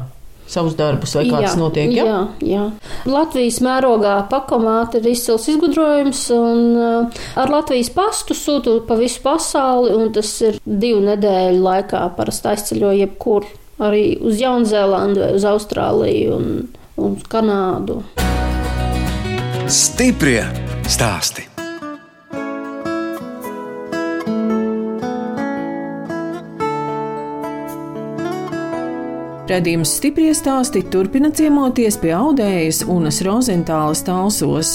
savus 0.47 0.75
darbus, 0.77 1.15
vai 1.17 1.25
kā 1.29 1.41
tas 1.45 1.57
notiek? 1.59 1.91
Ja? 1.95 2.05
Jā, 2.05 2.19
jā. 2.45 2.65
Latvijas 3.09 3.59
mērogā 3.65 4.15
pakomāte 4.31 5.01
ir 5.01 5.09
izcils 5.13 5.47
izgudrojums, 5.51 6.23
un 6.35 6.77
ar 7.39 7.53
Latvijas 7.53 7.91
pastu 7.95 8.37
sūtu 8.37 8.77
pa 8.87 8.97
visu 8.99 9.23
pasauli, 9.25 9.95
un 9.95 10.13
tas 10.15 10.31
ir 10.45 10.59
divu 10.65 11.01
nedēļu 11.05 11.63
laikā 11.65 12.03
parasti 12.17 12.51
aizceļo 12.53 12.93
jebkur, 13.01 13.49
arī 13.85 14.05
uz 14.23 14.39
Jaunzēlandu 14.41 15.25
vai 15.25 15.33
uz 15.39 15.49
Austrāliju 15.49 16.37
un, 16.37 16.53
un 17.01 17.17
Kanādu. 17.31 18.03
Stiprie 19.65 20.43
stāsti! 20.85 21.54
Radījums 29.45 29.91
stipri 29.99 30.31
stāsti 30.33 30.79
turpina 30.89 31.29
ciemoties 31.29 31.99
pie 32.01 32.15
audējas 32.17 32.79
Unas 32.89 33.19
Rozentālas 33.21 33.99
talsos. 34.01 34.71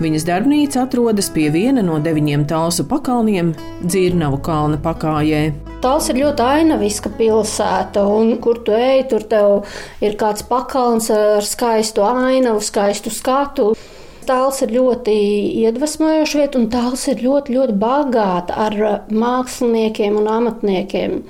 Viņas 0.00 0.24
darbnīca 0.24 0.86
atrodas 0.86 1.28
pie 1.34 1.50
viena 1.52 1.82
no 1.84 1.98
deviņiem 2.00 2.46
talsu 2.48 2.86
pakalniem- 2.88 3.50
Dzirnavu 3.90 4.38
kalna 4.40 4.78
pakājē. 4.80 5.42
Tals 5.84 6.08
ir 6.08 6.16
ļoti 6.22 6.46
ainaviska 6.46 7.12
pilsēta, 7.18 8.06
un 8.08 8.38
kur 8.40 8.62
tu 8.64 8.72
ej, 8.72 9.04
tur 9.10 9.20
tev 9.20 9.66
ir 10.00 10.16
kāds 10.16 10.48
pakalns 10.48 11.10
ar 11.10 11.42
skaistu 11.42 12.00
ainavu, 12.00 12.64
skaistu 12.64 13.12
skatu. 13.12 13.76
Tāls 14.24 14.62
ir 14.62 14.68
ļoti 14.68 15.12
iedvesmojošs 15.60 16.34
vieta, 16.40 16.56
un 16.56 16.70
tāls 16.70 17.06
ir 17.08 17.16
ļoti, 17.16 17.52
ļoti 17.52 17.78
bagāta 17.78 18.56
ar 18.56 18.72
māksliniekiem 19.10 20.16
un 20.16 20.26
amatniekiem. 20.26 21.22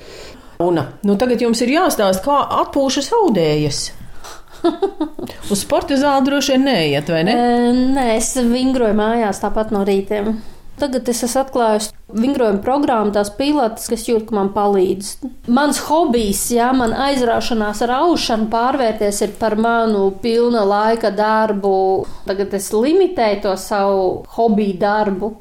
Una, 0.62 0.86
nu 1.04 1.16
tagad 1.20 1.42
jums 1.44 1.60
ir 1.64 1.74
jāstāsta, 1.74 2.22
kā 2.24 2.36
atpūšas 2.62 3.10
audējas. 3.18 3.80
Uz 5.52 5.60
sporta 5.60 5.98
zāli 6.00 6.26
droši 6.30 6.54
vien 6.54 6.64
neiet, 6.70 7.12
vai 7.12 7.22
ne? 7.28 7.34
E, 7.36 7.72
nē, 7.96 8.06
es 8.16 8.32
vingroju 8.40 8.96
mājās 8.96 9.42
tāpat 9.42 9.74
no 9.74 9.84
rītiem. 9.86 10.38
Tagad 10.80 11.08
es 11.12 11.22
esmu 11.28 11.42
atklājis 11.44 11.92
vingrojuma 12.16 12.62
programmu, 12.64 13.12
tās 13.14 13.30
pilotes, 13.36 13.86
kas 13.90 14.06
jūt, 14.08 14.26
ka 14.28 14.36
man 14.38 14.50
palīdz. 14.54 15.12
Mans 15.52 15.80
hobijs, 15.86 16.46
jā, 16.54 16.70
man 16.76 16.94
aizraušanās 17.06 17.82
ar 17.86 17.94
aušanu 18.00 18.48
pārvērties 18.52 19.22
par 19.40 19.56
manu 19.60 20.08
pilna 20.22 20.64
laika 20.66 21.12
darbu. 21.14 21.76
Tagad 22.26 22.54
es 22.58 22.70
limitēju 22.74 23.42
to 23.44 23.54
savu 23.60 24.08
hobiju 24.36 24.78
darbu. 24.80 25.32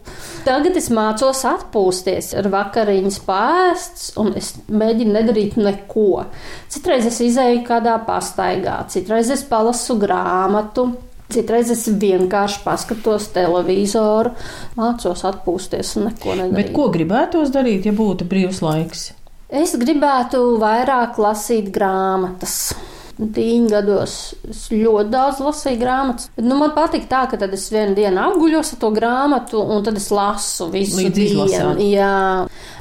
Tagad 0.46 0.78
es 0.78 0.92
mācos 0.94 1.42
atpūsties 1.50 2.34
ar 2.38 2.52
vakariņas 2.54 3.20
pēsts, 3.26 4.12
un 4.22 4.36
es 4.38 4.54
mēģinu 4.70 5.16
nedarīt 5.16 5.58
neko. 5.58 6.26
Citreiz 6.70 7.08
es 7.10 7.22
izēju 7.26 7.64
kādā 7.68 7.98
pastaigā, 8.06 8.84
citreiz 8.94 9.32
es 9.34 9.46
palasu 9.50 9.98
grāmatu. 10.02 10.92
Citreiz 11.34 11.72
es 11.74 11.88
vienkārši 11.90 12.62
paskatos 12.66 13.32
televizoru, 13.34 14.36
mācos 14.78 15.26
atpūsties 15.26 15.96
un 16.00 16.10
neko 16.12 16.36
nedarīt. 16.38 16.58
Bet 16.60 16.74
ko 16.76 16.90
gribētos 16.94 17.54
darīt, 17.54 17.88
ja 17.90 17.96
būtu 17.98 18.28
brīvs 18.30 18.62
laiks? 18.66 19.08
Es 19.50 19.76
gribētu 19.78 20.42
vairāk 20.62 21.18
lasīt 21.22 21.72
grāmatas. 21.74 22.74
Tīņa 23.16 23.70
gados 23.72 24.14
es 24.52 24.66
ļoti 24.74 25.12
daudz 25.14 25.38
lasīju 25.40 25.80
grāmatas. 25.80 26.28
Bet, 26.36 26.44
nu, 26.50 26.58
man 26.60 26.74
patīk 26.76 27.06
tā, 27.08 27.22
ka 27.32 27.40
es 27.48 27.70
vienu 27.72 27.96
dienu 27.96 28.20
apguļos 28.26 28.74
ar 28.76 28.82
to 28.82 28.90
grāmatu, 28.92 29.62
un 29.62 29.86
tad 29.86 29.96
es 30.02 30.10
lasu 30.12 30.68
visu 30.74 31.00
Līdz 31.00 31.16
dienu. 31.16 31.46
izlasāt. 31.46 31.86
Jā. 31.86 32.16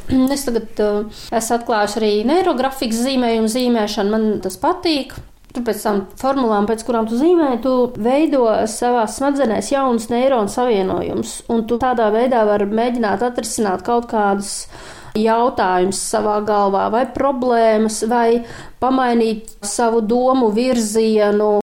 Es 0.34 0.42
tagad 0.44 0.80
uh, 0.84 1.20
esmu 1.32 1.54
atklājusi 1.56 1.96
arī 1.96 2.10
neirografikas 2.28 2.98
zīmējumu 3.06 3.48
zīmēšanu. 3.48 4.12
Man 4.12 4.26
tas 4.44 4.58
patīk. 4.60 5.14
Tur 5.54 5.62
pēc 5.62 5.82
tam 5.86 6.00
formulām, 6.18 6.66
pēc 6.66 6.80
kurām 6.82 7.06
tu 7.06 7.14
zīmē, 7.14 7.52
tu 7.62 7.72
veido 8.02 8.48
savā 8.66 9.04
smadzenēs 9.06 9.70
jaunus 9.70 10.08
neironu 10.10 10.50
savienojumus, 10.50 11.36
un 11.54 11.62
tu 11.70 11.78
tādā 11.78 12.08
veidā 12.10 12.40
vari 12.48 12.66
mēģināt 12.66 13.22
atrisināt 13.22 13.84
kaut 13.86 14.08
kādus 14.10 14.66
jautājumus 15.14 16.00
savā 16.10 16.40
galvā, 16.42 16.88
vai 16.90 17.04
problēmas, 17.14 18.02
vai 18.10 18.42
pamainīt 18.82 19.54
savu 19.62 20.02
domu 20.02 20.50
virzienu. 20.54 21.60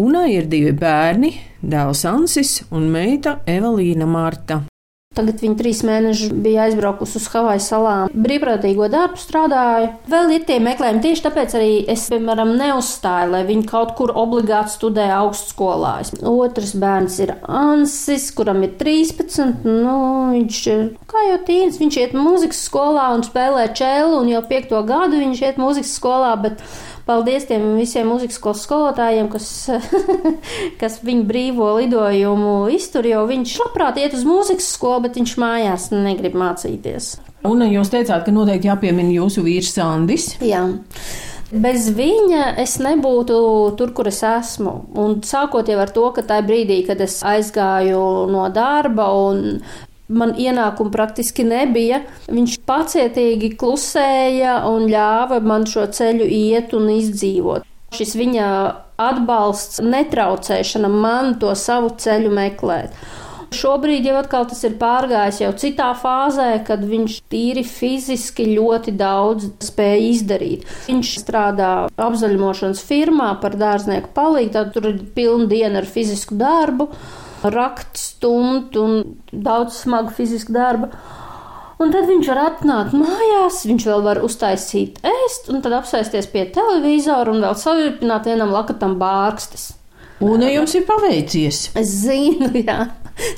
Una 0.00 0.24
ir 0.26 0.48
divi 0.48 0.72
bērni, 0.72 1.34
dēls 1.60 2.06
Ansis 2.08 2.62
un 2.72 2.88
meita 2.96 3.42
Evelīna 3.44 4.08
Marta. 4.08 4.64
Tagad 5.14 5.42
viņa 5.44 5.58
trīs 5.58 5.82
mēnešus 5.86 6.32
bija 6.44 6.64
aizbraukusi 6.68 7.18
uz 7.20 7.28
Havaju 7.30 7.62
salām. 7.62 8.14
Brīvprātīgo 8.26 8.88
darbu 8.90 9.20
strādāja. 9.20 9.92
Vēl 10.10 10.32
ir 10.34 10.46
tie 10.48 10.58
meklējumi. 10.64 11.02
Tieši 11.04 11.24
tāpēc 11.28 11.54
arī 11.58 11.70
es, 11.92 12.06
piemēram, 12.10 12.54
neuzstāju, 12.58 13.30
lai 13.34 13.44
viņi 13.46 13.68
kaut 13.70 13.94
kur 13.98 14.14
obligāti 14.18 14.74
studē 14.74 15.06
augstskolā. 15.20 15.94
Otrs 16.34 16.74
bērns 16.82 17.20
ir 17.22 17.34
Ansis, 17.46 18.30
kuram 18.34 18.64
ir 18.66 18.74
13. 18.80 19.62
Nu, 19.64 19.98
viņš 20.34 20.62
ir 20.72 20.82
kā 21.10 21.28
jau 21.28 21.38
tīns, 21.46 21.78
viņš 21.82 22.00
iet 22.00 22.16
mūzikas 22.18 22.64
skolā 22.66 23.10
un 23.14 23.22
spēlē 23.26 23.68
čēlu, 23.76 24.18
un 24.22 24.32
jau 24.32 24.42
piekto 24.48 24.82
gadu 24.88 25.22
viņš 25.22 25.44
iet 25.46 25.62
mūzikas 25.62 25.94
skolā. 26.00 26.34
Bet 26.42 26.64
Paldies 27.04 27.44
tiem 27.48 27.74
visiem 27.76 28.08
mūzikas 28.08 28.38
skolas 28.38 28.62
skolotājiem, 28.64 29.28
kas, 29.32 29.48
kas 30.80 30.98
viņu 31.04 31.26
brīvo 31.28 31.74
lidojumu 31.76 32.54
iztur, 32.72 33.04
jo 33.08 33.26
viņš 33.28 33.58
labprāt 33.60 34.00
iet 34.00 34.16
uz 34.16 34.24
mūzikas 34.28 34.70
skolu, 34.76 35.04
bet 35.04 35.20
viņš 35.20 35.36
mājās 35.40 35.90
negrib 35.92 36.38
mācīties. 36.40 37.14
Un 37.44 37.60
jūs 37.68 37.92
teicāt, 37.92 38.24
ka 38.24 38.32
noteikti 38.32 38.70
jāpiemina 38.70 39.12
jūsu 39.18 39.44
vīrs 39.44 39.74
Sandis. 39.76 40.30
Jā. 40.40 40.64
Bez 41.52 41.90
viņa 41.94 42.54
es 42.58 42.78
nebūtu 42.82 43.36
tur, 43.78 43.92
kur 43.94 44.08
es 44.08 44.22
esmu. 44.24 44.72
Un 44.98 45.18
sākot 45.22 45.68
jau 45.68 45.76
ar 45.82 45.92
to, 45.92 46.06
ka 46.16 46.24
tajā 46.24 46.46
brīdī, 46.48 46.80
kad 46.88 47.02
es 47.04 47.20
aizgāju 47.20 48.00
no 48.32 48.48
darba 48.54 49.10
un 49.28 49.60
man 50.08 50.34
ienākumu 50.40 50.92
praktiski 50.94 51.46
nebija. 51.48 52.02
Viņš 52.28 52.58
pacietīgi 52.68 53.54
klusēja 53.60 54.60
un 54.70 54.88
ļāva 54.92 55.40
man 55.44 55.68
šo 55.70 55.86
ceļu 55.94 56.28
iet 56.28 56.74
un 56.76 56.90
izdzīvot. 56.96 57.68
Šis 57.94 58.16
viņa 58.18 58.46
atbalsts, 59.00 59.82
netraucēšana 59.84 60.90
man 60.90 61.36
to 61.42 61.52
savu 61.58 61.92
ceļu 61.98 62.32
meklēt. 62.34 62.96
Šobrīd 63.54 64.06
jau 64.08 64.16
atkal 64.18 64.48
tas 64.50 64.64
ir 64.66 64.72
pārgājis 64.80 65.36
jau 65.44 65.52
citā 65.62 65.92
fāzē, 65.94 66.48
kad 66.66 66.82
viņš 66.88 67.20
tīri 67.30 67.62
fiziski 67.66 68.48
ļoti 68.50 68.94
daudz 68.98 69.46
spēja 69.62 70.00
izdarīt. 70.08 70.64
Viņš 70.88 71.12
strādā 71.22 71.72
apzaļumošanas 71.94 72.82
firmā 72.82 73.30
par 73.42 73.54
dārznieku 73.60 74.10
palīgu, 74.16 74.50
tad 74.56 74.72
tur 74.74 74.90
ir 74.90 74.98
pilna 75.14 75.46
diena 75.50 75.84
ar 75.84 75.86
fizisku 75.86 76.34
darbu 76.40 76.90
rakt 77.52 77.98
stundu 78.00 78.82
un 78.84 79.04
daudz 79.32 79.82
smagu 79.84 80.14
fizisku 80.14 80.54
darbu. 80.54 80.90
Un 81.82 81.90
tad 81.92 82.06
viņš 82.06 82.28
var 82.30 82.40
atnākt 82.44 82.94
mājās, 82.96 83.64
viņš 83.66 83.86
vēl 83.90 84.04
var 84.04 84.20
uztaisīt 84.24 85.00
ēst, 85.04 85.50
un 85.50 85.64
tad 85.64 85.74
apsēsties 85.80 86.30
pie 86.30 86.46
televizora 86.54 87.34
un 87.34 87.42
vēl 87.42 87.56
savirpināt 87.58 88.28
vienam 88.30 88.54
lakatam 88.54 88.94
bārkstis. 89.00 89.72
Un 90.24 90.44
jums 90.46 90.76
ir 90.78 90.86
paveicies. 90.86 91.66
Es 91.76 91.90
zinu, 92.04 92.52
jā. 92.68 92.86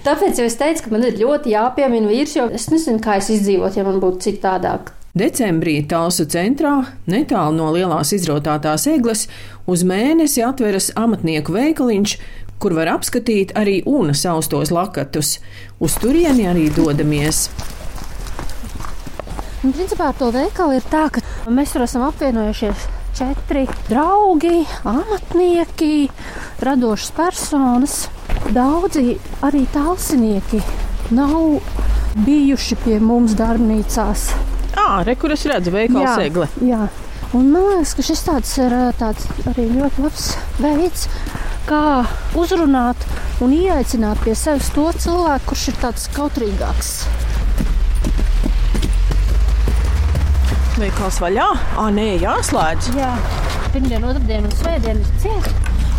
Tāpēc 0.05 0.39
jau 0.41 0.47
es 0.49 0.57
teicu, 0.61 0.85
ka 0.85 0.93
man 0.93 1.09
ir 1.09 1.19
ļoti 1.21 1.53
jāpiemina 1.53 2.09
vīrs, 2.13 2.37
jo 2.37 2.47
es 2.55 2.69
nezinu, 2.73 3.01
kā 3.05 3.19
es 3.21 3.33
izdzīvotu, 3.33 3.81
ja 3.81 3.89
man 3.89 3.99
būtu 4.05 4.29
citādāk. 4.29 4.93
Decembrī 5.17 5.79
Talsu 5.89 6.27
centrā, 6.29 6.75
netālu 7.09 7.57
no 7.57 7.71
lielās 7.73 8.11
izrotātās 8.13 8.85
egles, 8.93 9.25
uz 9.65 9.85
mēnesi 9.89 10.45
atveras 10.45 10.91
amatnieku 10.93 11.55
veikaliņš, 11.57 12.17
kur 12.63 12.77
var 12.77 12.91
apskatīt 12.97 13.55
arī 13.59 13.81
UNA 13.87 14.15
saustos 14.17 14.73
lakatus. 14.75 15.39
Uz 15.81 15.97
turieni 16.01 16.49
arī 16.49 16.69
dodamies. 16.75 17.47
Un, 19.65 19.73
principā 19.73 20.13
ar 20.13 20.19
to 20.19 20.31
veikalu 20.35 20.79
ir 20.79 20.87
tā, 20.91 21.09
ka 21.11 21.23
mēs 21.51 21.73
tur 21.75 21.85
esam 21.87 22.05
apvienojušies 22.07 22.87
četri 23.17 23.65
draugi, 23.89 24.65
amatnieki, 24.85 26.09
radošas 26.61 27.15
personas. 27.17 27.97
Daudzi 28.53 29.17
arī 29.43 29.65
talsinieki 29.73 30.61
nav 31.17 31.59
bijuši 32.27 32.77
pie 32.85 33.01
mums 33.01 33.35
darbnīcās. 33.39 34.29
Ah, 34.77 35.01
re, 35.07 35.17
kur 35.19 35.33
es 35.35 35.47
redzu 35.49 35.73
veikalu 35.75 36.05
sēkli. 36.05 36.49
Jā. 36.69 36.87
Un 37.35 37.49
man 37.51 37.67
liekas, 37.73 37.97
ka 37.97 38.05
šis 38.07 38.23
tāds 38.29 38.53
ir 38.61 38.75
tāds 39.01 39.27
arī 39.51 39.67
ļoti 39.73 40.05
labs 40.05 40.29
veids, 40.63 41.09
kā 41.67 42.07
uzrunāt 42.39 43.01
un 43.43 43.53
ieaicināt 43.55 44.21
pie 44.25 44.35
sevis 44.39 44.69
to 44.75 44.87
cilvēku, 44.95 45.51
kurš 45.51 45.65
ir 45.73 45.79
tāds 45.83 46.07
kautrīgāks. 46.15 46.93
Veikals 50.77 51.19
vaļā? 51.25 51.47
Ah, 51.81 51.89
nē, 51.95 52.07
jāslēdz. 52.23 52.91
Jā, 52.99 53.15
pirmdien, 53.73 54.05
otrdien 54.05 54.45
un 54.45 54.55
svētdien 54.59 55.01
ir 55.01 55.11
cieta. 55.23 55.55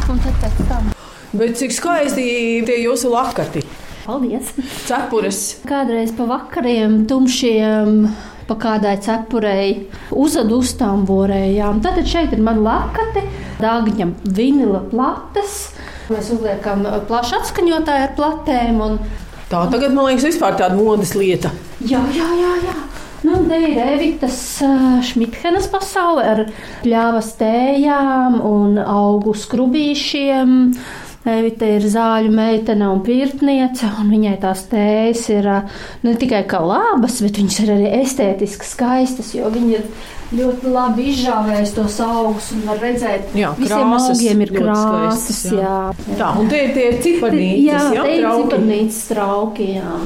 Un 0.07 0.21
tad 0.23 0.37
pēc 0.43 0.61
tam. 0.69 0.91
Bet 1.33 1.57
cik 1.59 1.73
skaisti 1.75 2.27
tie 2.67 2.79
jūsu 2.85 3.11
lakati? 3.11 3.65
Paldies! 4.05 4.53
Cepures! 4.87 5.41
Kādreiz 5.67 6.13
pa 6.15 6.29
vakariem 6.29 7.01
tumšiem 7.09 8.05
pa 8.47 8.55
kādai 8.55 8.95
cepurei, 9.03 9.89
uzadu 10.15 10.61
uztamborējām. 10.63 11.81
Tad 11.83 11.99
šeit 12.07 12.31
ir 12.31 12.43
man 12.43 12.61
lakati, 12.63 13.25
dāgņa 13.61 14.09
vinila 14.37 14.83
plates. 14.91 15.57
Mēs 16.11 16.31
uzliekam 16.35 16.85
plašu 17.09 17.41
atskaņotāju 17.41 18.09
ar 18.09 18.13
platēm. 18.17 18.83
Un... 18.83 18.99
Tā 19.51 19.63
tagad, 19.71 19.95
man 19.95 20.09
liekas, 20.09 20.27
vispār 20.29 20.59
tāda 20.59 20.77
modes 20.77 21.15
lieta. 21.17 21.51
Jā, 21.81 22.03
jā, 22.15 22.27
jā. 22.41 22.53
jā. 22.67 22.77
Nu, 23.25 23.39
te 23.49 23.57
ir 23.59 23.79
Evitas 23.81 24.37
Šmithenes 25.09 25.65
pasaule 25.73 26.21
ar 26.23 26.41
pļāvas 26.83 27.31
tējām 27.39 28.37
un 28.45 28.77
augu 28.77 29.33
skrubīšiem. 29.35 30.53
Evita 31.27 31.67
ir 31.77 31.83
zāļu 31.91 32.31
meitene 32.31 32.87
un 32.91 33.01
pirtniece, 33.05 33.89
un 34.01 34.11
viņai 34.13 34.35
tās 34.43 34.63
tējas 34.71 35.25
ir 35.33 35.49
ne 36.05 36.13
tikai 36.19 36.43
kā 36.49 36.61
labas, 36.63 37.19
bet 37.25 37.41
viņas 37.41 37.59
ir 37.63 37.73
arī 37.75 37.89
estētiski 38.01 38.67
skaistas, 38.67 39.33
jo 39.35 39.51
viņi 39.51 39.75
ir 39.79 39.89
ļoti 40.37 40.71
labi 40.71 41.09
izžāvējis 41.11 41.75
tos 41.75 41.99
augus 42.03 42.49
un 42.55 42.63
var 42.67 42.81
redzēt, 42.83 43.35
jā, 43.37 43.51
visiem 43.59 43.93
augiem 43.99 44.41
ir 44.43 44.55
krāsas. 44.55 45.27
Skaistas, 45.27 45.43
jā. 45.55 45.75
Jā. 46.07 46.17
Tā, 46.19 46.31
un 46.39 46.49
tie 46.51 46.63
ir 46.65 46.73
tie 46.75 46.87
ciparnītes, 47.03 47.67
jā, 47.67 47.83
jā, 47.99 48.07
te 48.07 48.17
ir 48.17 48.27
ciparnītes 48.41 49.05
trauki, 49.11 49.69
jā 49.77 49.99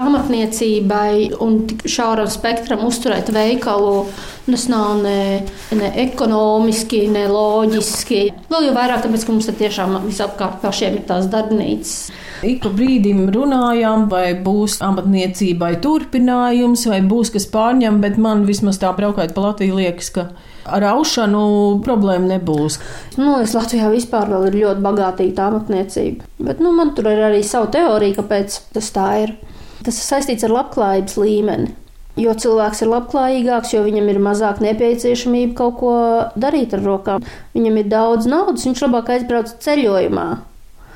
amatniecībai 0.00 1.32
un 1.42 1.62
tik 1.70 1.84
šauram 1.90 2.30
spektram 2.30 2.84
uzturēt 2.86 3.32
veikalu. 3.34 4.06
Tas 4.42 4.64
nav 4.66 4.96
ne, 5.04 5.44
ne 5.78 5.88
ekonomiski, 6.02 7.04
ne 7.12 7.28
loģiski. 7.30 8.22
Vēl 8.50 8.68
jau 8.68 8.74
vairāk, 8.74 9.04
tāpēc, 9.04 9.26
ka 9.26 9.34
mums 9.34 9.50
tiešām 9.60 9.98
visapkārt 10.08 10.58
pašiem 10.64 10.98
ir 10.98 11.04
tās 11.06 11.28
darbnīcas. 11.30 12.10
Ik 12.42 12.64
pa 12.64 12.72
brīdim 12.74 13.28
runājām, 13.30 14.08
vai 14.10 14.32
būs 14.34 14.80
amatniecībai 14.82 15.76
turpinājums, 15.84 16.88
vai 16.90 16.98
būs 17.06 17.30
kas 17.36 17.46
pārņem, 17.52 18.00
bet 18.02 18.18
man 18.18 18.42
vismaz 18.48 18.80
tā 18.82 18.90
braukājot 18.96 19.36
pa 19.36 19.46
Latviju 19.46 19.78
liekas, 19.78 20.10
ka 20.16 20.26
ar 20.66 20.88
aušanu 20.90 21.44
problēma 21.86 22.34
nebūs. 22.34 22.80
Nu, 23.20 23.36
es 23.44 23.54
Latvijā 23.54 23.92
vispār 23.94 24.30
ir 24.48 24.58
ļoti 24.58 24.82
bagātīga 24.82 25.48
amatniecība. 25.52 26.26
Bet 26.42 26.62
nu, 26.62 26.74
man 26.74 26.94
tur 26.96 27.12
ir 27.12 27.22
arī 27.30 27.44
sava 27.46 27.70
teorija, 27.70 28.18
kāpēc 28.18 28.58
tas 28.74 28.90
tā 28.94 29.08
ir. 29.22 29.36
Tas 29.82 29.98
ir 29.98 30.06
saistīts 30.06 30.46
ar 30.46 30.54
labklājības 30.54 31.16
līmeni. 31.18 31.72
Jo 32.20 32.34
cilvēks 32.36 32.82
ir 32.84 32.90
labklājīgāks, 32.92 33.72
jo 33.72 33.82
viņam 33.86 34.10
ir 34.12 34.18
mazāk 34.20 34.60
nepieciešamība 34.60 35.56
kaut 35.56 35.78
ko 35.80 35.92
darīt 36.36 36.74
ar 36.76 36.82
rokām. 36.84 37.24
Viņam 37.56 37.78
ir 37.80 37.88
daudz 37.88 38.28
naudas, 38.28 38.66
viņš 38.68 38.82
labāk 38.84 39.14
aizbrauc 39.14 39.54
ceļojumā. 39.64 40.26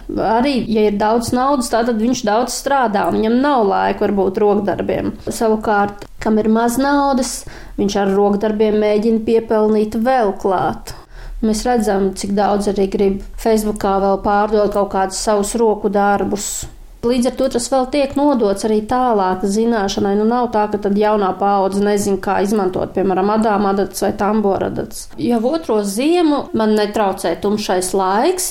Arī, 0.06 0.60
ja 0.70 0.84
ir 0.86 0.98
daudz 1.00 1.32
naudas, 1.34 1.72
tad 1.72 1.88
viņš 1.98 2.20
daudz 2.28 2.54
strādā, 2.54 3.08
viņam 3.10 3.40
nav 3.42 3.64
laika 3.66 4.04
varbūt 4.04 4.38
rokdarbiem. 4.38 5.10
Savukārt, 5.24 6.04
kam 6.22 6.38
ir 6.38 6.50
maz 6.52 6.76
naudas, 6.78 7.40
viņš 7.80 7.98
ar 8.04 8.12
rokdarbiem 8.14 8.78
mēģina 8.84 9.24
piepelnīt 9.26 9.98
vēl 9.98 10.36
klāt. 10.38 10.94
Mēs 11.42 11.64
redzam, 11.66 12.12
cik 12.16 12.36
daudz 12.36 12.70
arī 12.70 12.86
grib 12.92 13.18
Facebookā 13.40 13.96
vēl 14.04 14.22
pārdot 14.24 14.72
kaut 14.76 14.92
kādus 14.94 15.18
savus 15.26 15.56
roku 15.58 15.90
darbus. 15.92 16.66
Līdz 17.06 17.30
ar 17.30 17.34
to 17.38 17.48
tas 17.54 17.66
vēl 17.70 17.86
tiek 17.92 18.14
nodots 18.18 18.66
arī 18.66 18.80
tālāk 18.88 19.44
zināšanai. 19.46 20.14
Nu, 20.18 20.26
nav 20.28 20.48
tā, 20.54 20.64
ka 20.72 20.80
tad 20.82 20.96
jaunā 20.98 21.30
paudze 21.38 21.82
nezina, 21.84 22.18
kā 22.22 22.38
izmantot, 22.44 22.92
piemēram, 22.96 23.30
adāma 23.36 23.72
adats 23.74 24.02
vai 24.02 24.12
tamboradats. 24.18 25.06
Jau 25.22 25.40
otro 25.52 25.78
ziemu 25.86 26.46
man 26.56 26.74
netraucē 26.78 27.36
tumšais 27.42 27.92
laiks. 27.96 28.48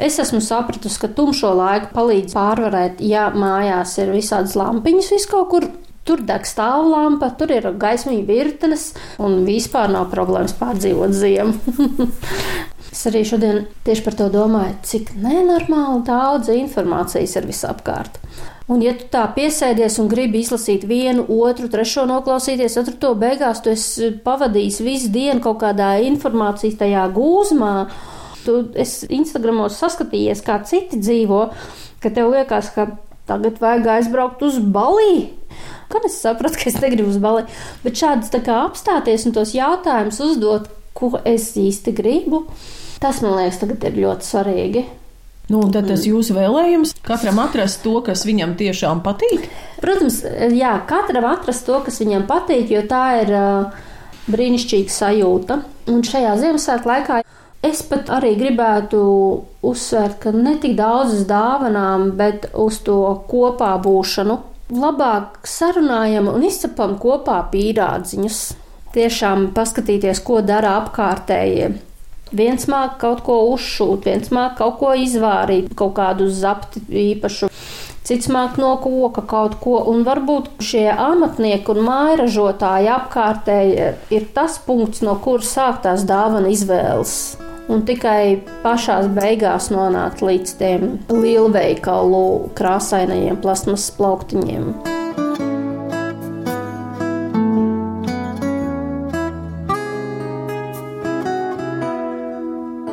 Es 0.00 0.18
esmu 0.22 0.40
sapratusi, 0.44 1.02
ka 1.02 1.12
tumšo 1.18 1.52
laiku 1.58 1.92
palīdz 1.96 2.36
pārvarēt, 2.38 3.04
ja 3.04 3.28
mājās 3.34 3.98
ir 4.02 4.14
visādas 4.16 4.56
lampiņas 4.58 5.12
vis 5.16 5.28
kaut 5.30 5.52
kur. 5.52 5.70
Tur 6.08 6.22
deg 6.24 6.46
stāvlampa, 6.48 7.26
tur 7.36 7.50
ir 7.52 7.66
gaismīga 7.76 8.24
virtenes, 8.30 8.86
un 9.20 9.42
vispār 9.44 9.90
nav 9.92 10.06
problēmas 10.08 10.54
pārdzīvot 10.56 11.12
ziemu. 11.12 11.52
Es 12.98 13.04
arī 13.06 13.20
šodien 13.22 13.60
tieši 13.86 14.02
par 14.02 14.14
to 14.18 14.24
domāju, 14.26 14.72
cik 14.82 15.12
nenormāli 15.22 16.00
daudz 16.02 16.48
informācijas 16.50 17.36
ir 17.38 17.44
visapkārt. 17.46 18.16
Un, 18.66 18.80
ja 18.82 18.90
tu 18.98 19.04
tā 19.12 19.20
piesēdies 19.36 20.00
un 20.02 20.08
gribi 20.10 20.40
izlasīt 20.42 20.82
vienu, 20.90 21.22
otru, 21.30 21.68
trešo 21.70 22.08
noklausīties, 22.10 22.74
tad 22.74 22.96
to 22.98 23.12
beigās 23.20 23.62
tu 23.62 23.70
esi 23.70 24.08
pavadījis 24.24 24.80
visu 24.82 25.10
dienu 25.14 25.38
kaut 25.44 25.60
kādā 25.62 25.92
informācijas 26.08 26.74
tajā 26.80 27.04
gūzmā. 27.14 27.70
Tu 28.42 28.56
esi 28.82 29.06
Instagramos 29.14 29.78
saskatījies, 29.78 30.42
kā 30.42 30.58
citi 30.66 30.98
dzīvo, 30.98 31.44
ka 32.02 32.12
tev 32.16 32.32
liekas, 32.34 32.72
ka 32.74 32.88
tagad 33.30 33.62
vajag 33.62 33.86
aizbraukt 33.94 34.42
uz 34.42 34.58
Baliju. 34.58 35.28
Kad 35.88 36.10
es 36.10 36.18
sapratu, 36.18 36.58
ka 36.58 36.66
es 36.72 36.80
negribu 36.82 37.14
uz 37.14 37.22
Baliju, 37.22 37.46
bet 37.86 38.02
šādas 38.02 38.34
tā 38.34 38.42
kā 38.42 38.58
apstāties 38.66 39.28
un 39.30 39.38
tos 39.38 39.54
jautājumus 39.54 40.18
uzdot, 40.26 40.66
ko 40.98 41.14
es 41.22 41.52
īsti 41.54 41.94
gribu, 41.94 42.42
Tas 42.98 43.20
man 43.22 43.36
liekas, 43.38 43.60
tagad 43.62 43.84
ir 43.86 44.00
ļoti 44.02 44.26
svarīgi. 44.26 44.86
Nu, 45.48 45.62
tad 45.72 45.86
tas 45.88 46.02
jūsu 46.04 46.34
vēlējums 46.36 46.92
katram 47.06 47.38
atrast 47.40 47.80
to, 47.80 47.94
kas 48.04 48.26
viņam 48.28 48.52
tiešām 48.58 49.00
patīk? 49.04 49.46
Protams, 49.80 50.20
jā, 50.52 50.74
katram 50.88 51.24
atrast 51.30 51.64
to, 51.64 51.78
kas 51.86 52.02
viņam 52.02 52.26
patīk, 52.28 52.68
jo 52.74 52.82
tā 52.90 53.04
ir 53.22 53.32
uh, 53.32 53.86
brīnišķīga 54.28 54.92
sajūta. 54.92 55.60
Un 55.88 56.04
šajā 56.04 56.34
Ziemassvētku 56.42 56.92
laikā 56.92 57.22
es 57.64 57.80
pat 57.88 58.12
arī 58.18 58.34
gribētu 58.36 59.00
uzsvērt, 59.64 60.20
ka 60.26 60.34
ne 60.36 60.58
tik 60.60 60.76
daudz 60.76 61.16
uz 61.16 61.24
dāvanām, 61.30 62.10
bet 62.20 62.50
uz 62.52 62.82
to 62.84 63.00
kopā 63.30 63.72
būšanu. 63.80 64.40
Labāk 64.68 65.48
sarunājam 65.48 66.28
un 66.28 66.44
izcepam 66.44 66.98
kopā 67.00 67.40
pīrādziņus. 67.54 68.46
Tiešām 68.92 69.52
paskatīties, 69.56 70.20
ko 70.24 70.42
dara 70.44 70.76
apkārtējie 70.82 71.76
Viens 72.36 72.68
māk 72.68 72.98
kaut 73.00 73.22
ko 73.24 73.38
uzšūt, 73.54 74.04
viens 74.08 74.32
māk 74.34 74.58
kaut 74.60 74.78
ko 74.82 74.92
izvārīt, 74.98 75.70
kaut 75.78 75.94
kādu 75.96 76.28
zapti 76.28 76.82
īpašu. 76.88 77.48
Cits 78.08 78.28
māk 78.32 78.56
no 78.60 78.70
koka 78.80 79.20
kaut 79.28 79.58
ko, 79.60 79.78
un 79.90 80.04
varbūt 80.06 80.62
šie 80.64 80.86
amatnieki 80.92 81.74
un 81.74 81.82
mājražotāji 81.88 82.88
apkārtēji 82.94 83.90
ir 84.16 84.28
tas 84.36 84.56
punkts, 84.64 85.02
no 85.04 85.18
kuras 85.24 85.52
sāk 85.56 85.82
tās 85.84 86.06
dāvana 86.08 86.48
izvēles. 86.52 87.18
Un 87.68 87.82
tikai 87.84 88.40
pašās 88.62 89.10
beigās 89.12 89.68
nonākt 89.68 90.24
līdz 90.24 90.54
tiem 90.60 90.86
lielveikalu 91.12 92.54
krāsainajiem 92.56 93.36
plasmas 93.44 93.90
plauktiņiem. 93.98 94.72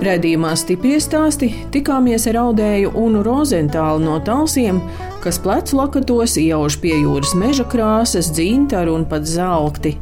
Redījumā 0.06 0.52
stipri 0.60 1.00
stāsti 1.02 1.48
tikāmies 1.74 2.28
ar 2.30 2.38
audēju 2.44 2.92
un 3.02 3.16
rozentālu 3.26 4.04
no 4.04 4.20
talsiem, 4.22 4.78
kas 5.24 5.40
plecu 5.42 5.80
lakatos 5.80 6.36
iauž 6.38 6.78
pie 6.84 6.94
jūras 7.00 7.32
meža 7.40 7.66
krāsas, 7.72 8.30
dzintaru 8.36 8.94
un 9.00 9.08
pat 9.10 9.26
zelti. 9.26 9.96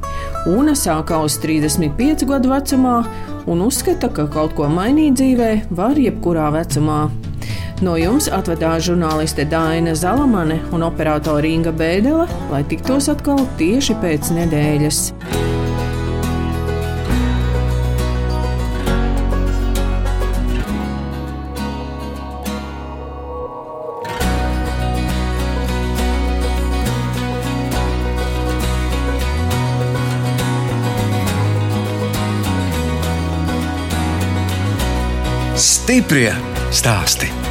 Una 0.51 0.73
sākā 0.75 1.21
uz 1.23 1.37
35 1.39 2.27
gadu 2.27 2.51
vecumā 2.51 2.97
un 3.47 3.63
uzskata, 3.63 4.11
ka 4.11 4.27
kaut 4.33 4.57
ko 4.57 4.67
mainīt 4.67 5.21
dzīvē 5.21 5.51
var 5.71 5.95
jebkurā 5.95 6.49
vecumā. 6.57 7.05
No 7.83 7.95
jums 7.99 8.27
atvedās 8.27 8.83
žurnāliste 8.89 9.47
Dāna 9.47 9.95
Zalamane 9.95 10.59
un 10.75 10.83
operātore 10.83 11.47
Inga 11.47 11.71
Bēdele, 11.71 12.27
lai 12.51 12.63
tiktos 12.67 13.07
atkal 13.13 13.45
tieši 13.61 13.95
pēc 14.03 14.35
nedēļas. 14.35 15.07
Stiprie 35.93 36.33
stāsti. 36.73 37.42